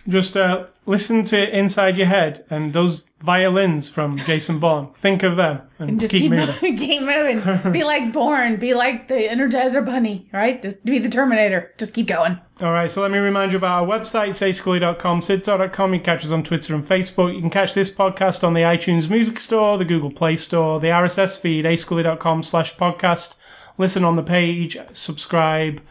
[0.07, 4.89] Just uh, listen to Inside Your Head and those violins from Jason Bourne.
[4.99, 6.77] Think of them and, And just keep, keep, moving.
[6.77, 7.71] keep moving.
[7.71, 8.57] be like Bourne.
[8.57, 10.61] Be like the Energizer Bunny, right?
[10.61, 11.73] Just be the Terminator.
[11.77, 12.37] Just keep going.
[12.61, 15.93] All right, so let me remind you about our website, ascully.com, sidtalk.com.
[15.93, 17.33] You can catch us on Twitter and Facebook.
[17.33, 20.87] You can catch this podcast on the iTunes Music Store, the Google Play Store, the
[20.87, 23.37] RSS feed, ascully.com slash podcast.
[23.77, 25.81] Listen on the page, subscribe.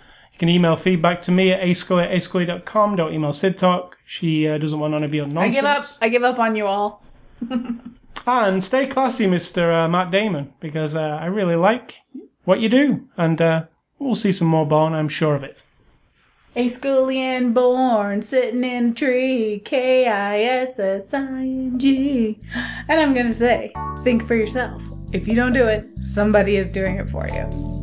[0.43, 2.97] You can email feedback to me at ascully at ascully.com.
[2.97, 3.97] Don't email Sid Talk.
[4.05, 5.55] She uh, doesn't want none of your I nonsense.
[5.55, 5.85] give up.
[6.01, 7.05] I give up on you all.
[8.27, 9.73] And stay classy, Mr.
[9.73, 12.03] Uh, Matt Damon, because uh, I really like
[12.45, 13.09] what you do.
[13.17, 13.65] And uh,
[13.99, 15.65] we'll see some more Bourne, I'm sure of it.
[16.55, 19.61] A Scullion Bourne sitting in a tree.
[19.65, 22.39] K I S S I N G.
[22.89, 24.83] And I'm gonna say, think for yourself.
[25.13, 27.82] If you don't do it, somebody is doing it for you.